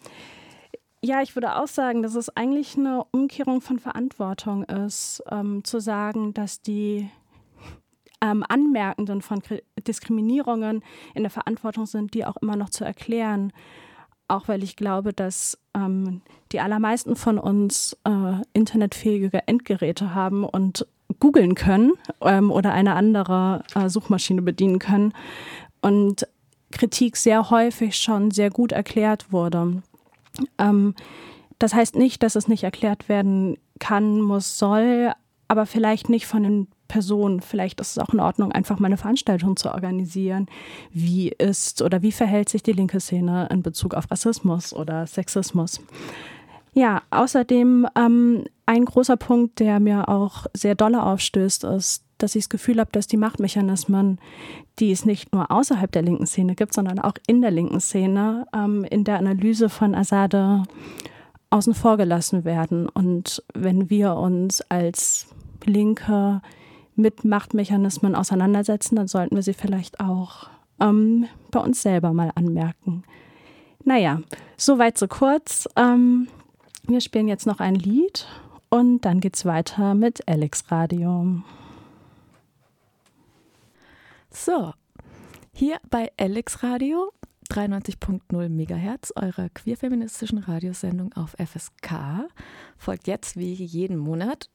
ja, 1.02 1.20
ich 1.20 1.34
würde 1.36 1.56
auch 1.56 1.66
sagen, 1.66 2.02
dass 2.02 2.14
es 2.14 2.34
eigentlich 2.34 2.78
eine 2.78 3.04
Umkehrung 3.10 3.60
von 3.60 3.78
Verantwortung 3.78 4.64
ist, 4.64 5.22
ähm, 5.30 5.64
zu 5.64 5.80
sagen, 5.80 6.32
dass 6.32 6.62
die 6.62 7.10
ähm, 8.22 8.44
Anmerkenden 8.48 9.20
von 9.20 9.42
K 9.42 9.60
Diskriminierungen 9.86 10.82
in 11.14 11.24
der 11.24 11.30
Verantwortung 11.30 11.84
sind, 11.86 12.14
die 12.14 12.24
auch 12.24 12.36
immer 12.38 12.56
noch 12.56 12.70
zu 12.70 12.84
erklären. 12.84 13.52
Auch 14.28 14.48
weil 14.48 14.62
ich 14.62 14.76
glaube, 14.76 15.12
dass 15.12 15.58
ähm, 15.74 16.22
die 16.52 16.60
allermeisten 16.60 17.16
von 17.16 17.38
uns 17.38 17.98
äh, 18.04 18.36
internetfähige 18.54 19.46
Endgeräte 19.46 20.14
haben 20.14 20.44
und 20.44 20.86
googeln 21.20 21.54
können 21.54 21.92
ähm, 22.20 22.50
oder 22.50 22.72
eine 22.72 22.94
andere 22.94 23.62
äh, 23.74 23.88
Suchmaschine 23.88 24.42
bedienen 24.42 24.78
können. 24.78 25.12
Und 25.80 26.26
Kritik 26.70 27.16
sehr 27.16 27.50
häufig 27.50 27.96
schon 27.96 28.30
sehr 28.30 28.50
gut 28.50 28.72
erklärt 28.72 29.32
wurde. 29.32 29.82
Ähm, 30.58 30.94
das 31.58 31.74
heißt 31.74 31.96
nicht, 31.96 32.22
dass 32.22 32.36
es 32.36 32.48
nicht 32.48 32.64
erklärt 32.64 33.08
werden 33.08 33.56
kann, 33.78 34.20
muss, 34.20 34.58
soll, 34.58 35.12
aber 35.48 35.66
vielleicht 35.66 36.08
nicht 36.08 36.26
von 36.26 36.42
den 36.42 36.68
Personen. 36.88 37.40
Vielleicht 37.40 37.80
ist 37.80 37.92
es 37.92 37.98
auch 37.98 38.12
in 38.12 38.20
Ordnung, 38.20 38.52
einfach 38.52 38.78
mal 38.78 38.86
eine 38.86 38.96
Veranstaltung 38.96 39.56
zu 39.56 39.72
organisieren. 39.72 40.46
Wie 40.90 41.28
ist 41.28 41.82
oder 41.82 42.02
wie 42.02 42.12
verhält 42.12 42.48
sich 42.48 42.62
die 42.62 42.72
linke 42.72 43.00
Szene 43.00 43.48
in 43.50 43.62
Bezug 43.62 43.94
auf 43.94 44.10
Rassismus 44.10 44.72
oder 44.72 45.06
Sexismus? 45.06 45.80
Ja, 46.74 47.02
außerdem 47.10 47.86
ähm, 47.96 48.44
ein 48.66 48.84
großer 48.84 49.16
Punkt, 49.16 49.60
der 49.60 49.78
mir 49.78 50.08
auch 50.08 50.46
sehr 50.52 50.74
dolle 50.74 51.04
aufstößt, 51.04 51.64
ist, 51.64 52.04
dass 52.18 52.34
ich 52.34 52.44
das 52.44 52.48
Gefühl 52.48 52.80
habe, 52.80 52.90
dass 52.92 53.06
die 53.06 53.16
Machtmechanismen, 53.16 54.18
die 54.78 54.90
es 54.90 55.04
nicht 55.04 55.32
nur 55.32 55.50
außerhalb 55.50 55.90
der 55.92 56.02
linken 56.02 56.26
Szene 56.26 56.54
gibt, 56.54 56.74
sondern 56.74 56.98
auch 56.98 57.14
in 57.26 57.42
der 57.42 57.52
linken 57.52 57.80
Szene, 57.80 58.46
ähm, 58.54 58.84
in 58.84 59.04
der 59.04 59.18
Analyse 59.18 59.68
von 59.68 59.94
Assade 59.94 60.64
außen 61.50 61.74
vor 61.74 61.96
gelassen 61.96 62.44
werden. 62.44 62.88
Und 62.88 63.44
wenn 63.54 63.88
wir 63.88 64.16
uns 64.16 64.60
als 64.62 65.28
Linke 65.64 66.42
mit 66.96 67.24
Machtmechanismen 67.24 68.16
auseinandersetzen, 68.16 68.96
dann 68.96 69.06
sollten 69.06 69.36
wir 69.36 69.42
sie 69.42 69.54
vielleicht 69.54 70.00
auch 70.00 70.48
ähm, 70.80 71.26
bei 71.52 71.60
uns 71.60 71.82
selber 71.82 72.12
mal 72.12 72.32
anmerken. 72.34 73.04
Naja, 73.84 74.20
soweit 74.56 74.98
so 74.98 75.06
kurz. 75.06 75.68
Ähm, 75.76 76.28
wir 76.86 77.00
spielen 77.00 77.28
jetzt 77.28 77.46
noch 77.46 77.60
ein 77.60 77.74
Lied 77.74 78.26
und 78.70 79.02
dann 79.02 79.20
geht's 79.20 79.44
weiter 79.44 79.94
mit 79.94 80.26
Alex 80.28 80.70
Radio. 80.70 81.42
So, 84.30 84.72
hier 85.52 85.78
bei 85.90 86.10
Alex 86.18 86.62
Radio 86.62 87.12
93.0 87.50 88.48
MHz 88.48 89.12
eurer 89.16 89.48
queerfeministischen 89.50 90.38
Radiosendung 90.38 91.12
auf 91.12 91.36
FSK 91.38 92.28
folgt 92.76 93.06
jetzt 93.06 93.36
wie 93.36 93.52
jeden 93.52 93.98
Monat 93.98 94.50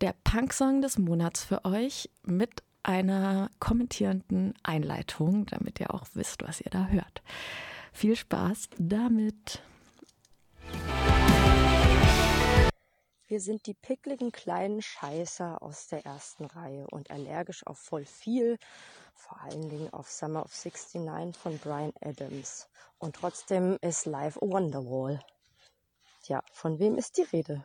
der 0.00 0.14
Punksong 0.24 0.82
des 0.82 0.98
Monats 0.98 1.44
für 1.44 1.64
euch 1.64 2.10
mit 2.24 2.62
einer 2.82 3.50
kommentierenden 3.60 4.54
Einleitung, 4.62 5.46
damit 5.46 5.78
ihr 5.78 5.94
auch 5.94 6.06
wisst, 6.14 6.42
was 6.42 6.60
ihr 6.60 6.70
da 6.70 6.86
hört. 6.86 7.22
Viel 7.92 8.16
Spaß 8.16 8.70
damit! 8.78 9.62
Wir 13.32 13.40
sind 13.40 13.64
die 13.64 13.72
pickligen 13.72 14.30
kleinen 14.30 14.82
Scheißer 14.82 15.62
aus 15.62 15.86
der 15.86 16.04
ersten 16.04 16.44
Reihe 16.44 16.86
und 16.90 17.10
allergisch 17.10 17.66
auf 17.66 17.78
voll 17.78 18.04
viel, 18.04 18.58
vor 19.14 19.40
allen 19.40 19.70
Dingen 19.70 19.90
auf 19.94 20.10
Summer 20.10 20.44
of 20.44 20.52
69 20.52 21.34
von 21.40 21.58
Brian 21.58 21.94
Adams. 22.02 22.68
Und 22.98 23.16
trotzdem 23.16 23.78
ist 23.80 24.04
Live 24.04 24.36
a 24.36 24.42
Wonderwall. 24.42 25.24
Ja, 26.24 26.44
von 26.52 26.78
wem 26.78 26.98
ist 26.98 27.16
die 27.16 27.22
Rede? 27.22 27.64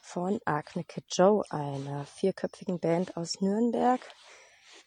Von 0.00 0.40
Acne 0.46 0.84
Kid 0.84 1.04
Joe, 1.10 1.44
einer 1.50 2.06
vierköpfigen 2.06 2.80
Band 2.80 3.18
aus 3.18 3.42
Nürnberg, 3.42 4.00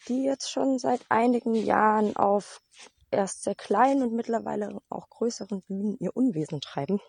die 0.07 0.23
jetzt 0.23 0.49
schon 0.49 0.79
seit 0.79 1.05
einigen 1.09 1.53
Jahren 1.53 2.15
auf 2.15 2.63
erst 3.11 3.43
sehr 3.43 3.53
kleinen 3.53 4.01
und 4.01 4.13
mittlerweile 4.13 4.81
auch 4.89 5.07
größeren 5.11 5.61
Bühnen 5.61 5.97
ihr 5.99 6.17
Unwesen 6.17 6.61
treiben. 6.61 6.99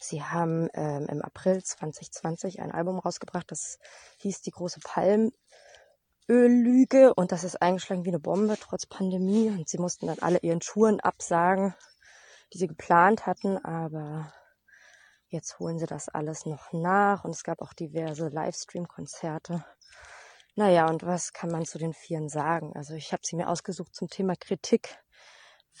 Sie 0.00 0.22
haben 0.22 0.68
ähm, 0.74 1.06
im 1.08 1.22
April 1.22 1.62
2020 1.62 2.60
ein 2.60 2.70
Album 2.70 2.98
rausgebracht, 3.00 3.50
das 3.50 3.78
hieß 4.18 4.42
Die 4.42 4.52
große 4.52 4.80
Palmöllüge 6.28 7.14
und 7.14 7.32
das 7.32 7.42
ist 7.42 7.60
eingeschlagen 7.60 8.04
wie 8.04 8.10
eine 8.10 8.20
Bombe 8.20 8.56
trotz 8.60 8.86
Pandemie 8.86 9.50
und 9.50 9.68
sie 9.68 9.78
mussten 9.78 10.06
dann 10.06 10.20
alle 10.20 10.38
ihren 10.38 10.60
Touren 10.60 11.00
absagen, 11.00 11.74
die 12.52 12.58
sie 12.58 12.68
geplant 12.68 13.26
hatten, 13.26 13.58
aber 13.64 14.32
jetzt 15.28 15.58
holen 15.58 15.78
sie 15.78 15.86
das 15.86 16.08
alles 16.08 16.46
noch 16.46 16.72
nach 16.72 17.24
und 17.24 17.32
es 17.32 17.42
gab 17.42 17.60
auch 17.60 17.72
diverse 17.72 18.28
Livestream-Konzerte. 18.28 19.64
Naja, 20.54 20.88
und 20.88 21.04
was 21.04 21.32
kann 21.32 21.50
man 21.50 21.64
zu 21.64 21.78
den 21.78 21.92
Vieren 21.92 22.28
sagen? 22.28 22.72
Also 22.74 22.94
ich 22.94 23.12
habe 23.12 23.22
sie 23.24 23.36
mir 23.36 23.48
ausgesucht 23.48 23.94
zum 23.94 24.08
Thema 24.08 24.34
Kritik, 24.36 24.96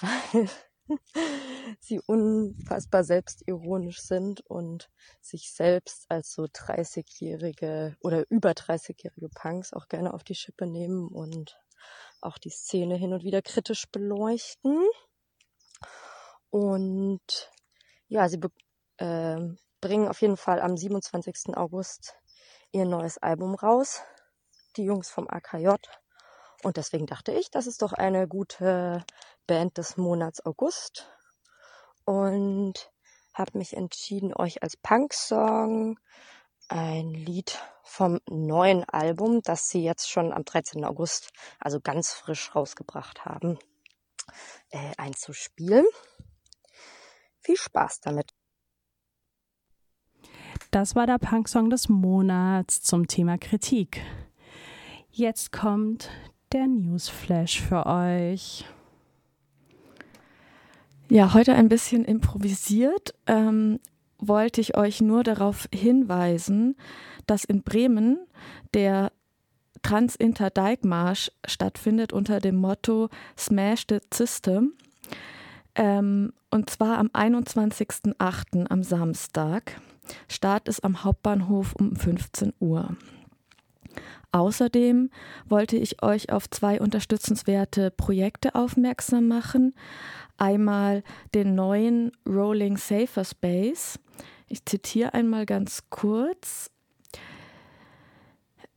weil 0.00 0.48
sie 1.80 2.00
unfassbar 2.00 3.04
selbstironisch 3.04 4.00
sind 4.00 4.40
und 4.46 4.88
sich 5.20 5.52
selbst 5.52 6.06
als 6.08 6.32
so 6.32 6.44
30-jährige 6.44 7.96
oder 8.00 8.24
über 8.30 8.50
30-jährige 8.50 9.28
Punks 9.28 9.72
auch 9.72 9.88
gerne 9.88 10.14
auf 10.14 10.24
die 10.24 10.34
Schippe 10.34 10.66
nehmen 10.66 11.08
und 11.08 11.58
auch 12.20 12.38
die 12.38 12.50
Szene 12.50 12.96
hin 12.96 13.12
und 13.12 13.24
wieder 13.24 13.42
kritisch 13.42 13.86
beleuchten. 13.90 14.86
Und 16.50 17.50
ja, 18.08 18.28
sie 18.28 18.40
äh, 18.96 19.38
bringen 19.80 20.08
auf 20.08 20.20
jeden 20.20 20.36
Fall 20.36 20.60
am 20.60 20.76
27. 20.76 21.56
August 21.56 22.14
ihr 22.72 22.84
neues 22.84 23.18
Album 23.18 23.54
raus. 23.54 24.02
Die 24.76 24.84
Jungs 24.84 25.10
vom 25.10 25.28
AKJ. 25.28 25.74
Und 26.62 26.76
deswegen 26.76 27.06
dachte 27.06 27.32
ich, 27.32 27.50
das 27.50 27.66
ist 27.66 27.82
doch 27.82 27.92
eine 27.92 28.26
gute 28.26 29.04
Band 29.46 29.78
des 29.78 29.96
Monats 29.96 30.44
August 30.44 31.08
und 32.04 32.90
habe 33.32 33.58
mich 33.58 33.76
entschieden, 33.76 34.34
euch 34.34 34.62
als 34.62 34.76
Punk-Song 34.76 36.00
ein 36.68 37.10
Lied 37.10 37.58
vom 37.82 38.20
neuen 38.28 38.84
Album, 38.84 39.40
das 39.42 39.68
sie 39.68 39.82
jetzt 39.82 40.10
schon 40.10 40.32
am 40.32 40.44
13. 40.44 40.84
August, 40.84 41.30
also 41.60 41.80
ganz 41.80 42.12
frisch 42.12 42.54
rausgebracht 42.54 43.24
haben, 43.24 43.58
äh, 44.70 44.92
einzuspielen. 44.98 45.86
Viel 47.40 47.56
Spaß 47.56 48.00
damit. 48.00 48.34
Das 50.70 50.94
war 50.94 51.06
der 51.06 51.18
Punk-Song 51.18 51.70
des 51.70 51.88
Monats 51.88 52.82
zum 52.82 53.06
Thema 53.06 53.38
Kritik. 53.38 54.02
Jetzt 55.10 55.52
kommt 55.52 56.10
der 56.52 56.66
Newsflash 56.66 57.60
für 57.60 57.86
euch. 57.86 58.64
Ja, 61.10 61.32
heute 61.34 61.54
ein 61.54 61.68
bisschen 61.68 62.04
improvisiert. 62.04 63.14
Ähm, 63.26 63.80
wollte 64.18 64.60
ich 64.60 64.76
euch 64.76 65.00
nur 65.00 65.22
darauf 65.22 65.68
hinweisen, 65.72 66.76
dass 67.26 67.44
in 67.44 67.62
Bremen 67.62 68.18
der 68.74 69.12
Trans-Inter-Dike-Marsch 69.82 71.30
stattfindet 71.46 72.12
unter 72.12 72.40
dem 72.40 72.56
Motto 72.56 73.08
Smash 73.38 73.86
the 73.88 74.00
System. 74.12 74.72
Ähm, 75.74 76.32
und 76.50 76.68
zwar 76.68 76.98
am 76.98 77.08
21.08. 77.08 78.66
am 78.68 78.82
Samstag. 78.82 79.80
Start 80.28 80.68
ist 80.68 80.82
am 80.84 81.04
Hauptbahnhof 81.04 81.74
um 81.74 81.94
15 81.94 82.54
Uhr. 82.58 82.96
Außerdem 84.32 85.10
wollte 85.46 85.76
ich 85.76 86.02
euch 86.02 86.30
auf 86.30 86.50
zwei 86.50 86.80
unterstützenswerte 86.80 87.90
Projekte 87.90 88.54
aufmerksam 88.54 89.28
machen. 89.28 89.74
Einmal 90.36 91.02
den 91.34 91.54
neuen 91.54 92.12
Rolling 92.26 92.76
Safer 92.76 93.24
Space. 93.24 93.98
Ich 94.48 94.64
zitiere 94.64 95.14
einmal 95.14 95.46
ganz 95.46 95.84
kurz. 95.90 96.70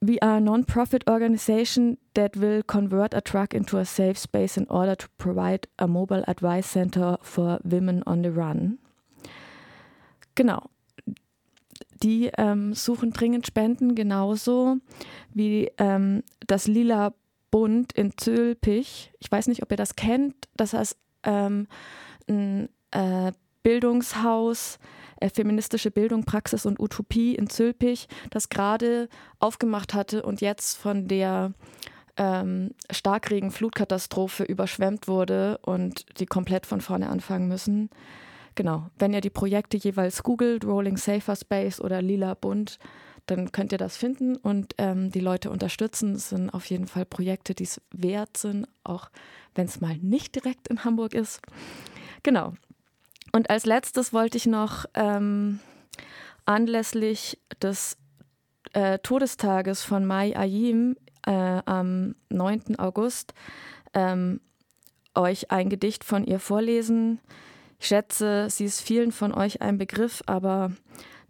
we 0.02 0.20
are 0.20 0.38
a 0.38 0.42
non-profit 0.42 1.08
organization 1.08 1.98
that 2.16 2.36
will 2.36 2.64
convert 2.64 3.14
a 3.14 3.22
truck 3.22 3.54
into 3.54 3.78
a 3.78 3.86
safe 3.86 4.18
space 4.18 4.58
in 4.58 4.66
order 4.68 4.96
to 4.96 5.08
provide 5.20 5.68
a 5.78 5.88
mobile 5.88 6.24
advice 6.28 6.66
center 6.66 7.18
for 7.22 7.60
women 7.64 8.02
on 8.08 8.24
the 8.24 8.32
run. 8.32 8.80
Genau. 10.34 10.71
Die 12.04 12.32
ähm, 12.38 12.74
suchen 12.74 13.12
dringend 13.12 13.46
Spenden, 13.46 13.96
genauso 13.96 14.78
wie 15.34 15.70
ähm, 15.78 16.24
das 16.48 16.68
Lila 16.68 17.14
Bund 17.52 17.92
in 17.94 18.18
Zülpich. 18.18 19.12
Ich 19.20 19.32
weiß 19.32 19.48
nicht, 19.48 19.62
ob 19.62 19.72
ihr 19.72 19.78
das 19.78 19.96
kennt. 19.96 20.36
Das 20.56 20.74
heißt 20.74 20.98
ähm, 21.24 21.68
ein 22.28 22.70
äh, 22.92 23.32
Bildungshaus, 23.62 24.80
äh, 25.20 25.30
feministische 25.30 25.92
Bildung, 25.92 26.24
Praxis 26.24 26.66
und 26.66 26.80
Utopie 26.80 27.36
in 27.36 27.50
Zülpich, 27.50 28.08
das 28.32 28.50
gerade 28.50 29.08
aufgemacht 29.40 29.94
hatte 29.94 30.24
und 30.24 30.42
jetzt 30.42 30.78
von 30.78 31.08
der 31.08 31.54
ähm, 32.18 32.72
Starkregen-Flutkatastrophe 32.90 34.44
überschwemmt 34.44 35.08
wurde 35.08 35.60
und 35.62 36.20
die 36.20 36.26
komplett 36.26 36.66
von 36.66 36.82
vorne 36.82 37.10
anfangen 37.10 37.48
müssen. 37.48 37.90
Genau, 38.56 38.88
wenn 39.00 39.14
ihr 39.14 39.22
die 39.22 39.30
Projekte 39.30 39.78
jeweils 39.78 40.24
googelt, 40.24 40.66
Rolling 40.66 40.98
Safer 40.98 41.36
Space 41.36 41.80
oder 41.80 42.02
Lila 42.02 42.34
Bund, 42.34 42.80
dann 43.28 43.52
könnt 43.52 43.72
ihr 43.72 43.78
das 43.78 43.98
finden 43.98 44.36
und 44.36 44.74
ähm, 44.78 45.12
die 45.12 45.20
Leute 45.20 45.50
unterstützen. 45.50 46.16
Es 46.16 46.30
sind 46.30 46.50
auf 46.50 46.66
jeden 46.66 46.88
Fall 46.88 47.06
Projekte, 47.06 47.54
die 47.54 47.64
es 47.64 47.82
wert 47.92 48.36
sind, 48.36 48.68
auch 48.84 49.10
wenn 49.56 49.66
es 49.66 49.80
mal 49.80 49.98
nicht 49.98 50.36
direkt 50.36 50.68
in 50.68 50.84
Hamburg 50.84 51.14
ist. 51.14 51.40
Genau, 52.24 52.54
und 53.32 53.50
als 53.50 53.66
letztes 53.66 54.14
wollte 54.14 54.38
ich 54.38 54.46
noch 54.46 54.86
ähm, 54.94 55.60
anlässlich 56.46 57.40
des 57.62 57.98
äh, 58.74 59.00
Todestages 59.00 59.84
von 59.84 60.06
Mai 60.06 60.36
Ayim 60.36 60.96
äh, 61.26 61.32
am 61.66 62.16
9. 62.30 62.78
August 62.78 63.34
ähm, 63.94 64.42
euch 65.16 65.52
ein 65.52 65.70
Gedicht 65.70 66.04
von 66.04 66.24
ihr 66.24 66.40
vorlesen. 66.40 67.20
Ich 67.82 67.88
schätze, 67.88 68.48
sie 68.52 68.66
ist 68.66 68.80
vielen 68.80 69.12
von 69.12 69.34
euch 69.34 69.64
ein 69.64 69.80
Begriff, 69.80 70.22
aber 70.28 70.72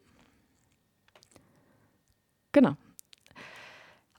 Genau. 2.51 2.75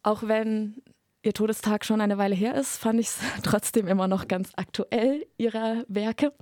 Auch 0.03 0.23
wenn 0.25 0.83
ihr 1.23 1.33
Todestag 1.33 1.85
schon 1.85 2.01
eine 2.01 2.19
Weile 2.19 2.35
her 2.35 2.55
ist, 2.55 2.77
fand 2.77 3.01
ich 3.01 3.09
es 3.09 3.21
trotzdem 3.43 3.89
immer 3.89 4.09
noch 4.09 4.29
ganz 4.29 4.53
aktuell, 4.57 5.27
ihrer 5.39 5.85
Werke. 5.89 6.33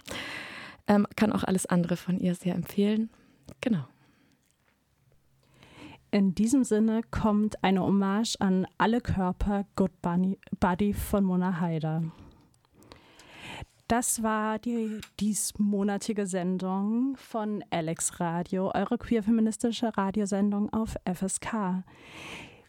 Ähm, 0.87 1.07
kann 1.16 1.33
auch 1.33 1.44
alles 1.44 1.66
andere 1.66 1.96
von 1.96 2.18
ihr 2.18 2.35
sehr 2.35 2.55
empfehlen. 2.55 3.11
Genau. 3.61 3.85
In 6.14 6.33
diesem 6.33 6.62
Sinne 6.62 7.00
kommt 7.11 7.64
eine 7.64 7.83
Hommage 7.83 8.37
an 8.38 8.68
alle 8.79 9.00
Körper 9.00 9.64
Good 9.74 9.90
Buddy 10.61 10.94
von 10.94 11.24
Mona 11.24 11.59
Haider. 11.59 12.05
Das 13.88 14.22
war 14.22 14.61
die 14.61 15.00
diesmonatige 15.18 16.29
Sendung 16.29 17.16
von 17.16 17.64
Alex 17.70 18.20
Radio, 18.20 18.70
eure 18.72 18.96
queer-feministische 18.96 19.90
Radiosendung 19.96 20.72
auf 20.72 20.94
FSK. 21.05 21.83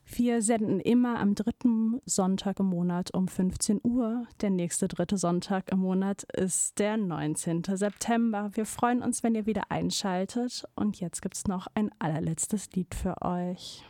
Wir 0.07 0.41
senden 0.41 0.79
immer 0.79 1.19
am 1.19 1.33
dritten 1.33 1.99
Sonntag 2.05 2.59
im 2.59 2.67
Monat 2.67 3.13
um 3.13 3.27
15 3.27 3.81
Uhr. 3.83 4.27
Der 4.41 4.51
nächste 4.51 4.87
dritte 4.87 5.17
Sonntag 5.17 5.71
im 5.71 5.79
Monat 5.79 6.23
ist 6.33 6.77
der 6.77 6.95
19. 6.95 7.63
September. 7.63 8.51
Wir 8.53 8.65
freuen 8.65 9.01
uns, 9.01 9.23
wenn 9.23 9.35
ihr 9.35 9.45
wieder 9.45 9.71
einschaltet. 9.71 10.65
Und 10.75 10.99
jetzt 10.99 11.21
gibt 11.21 11.35
es 11.35 11.47
noch 11.47 11.67
ein 11.73 11.89
allerletztes 11.99 12.71
Lied 12.73 12.93
für 12.93 13.21
euch. 13.23 13.83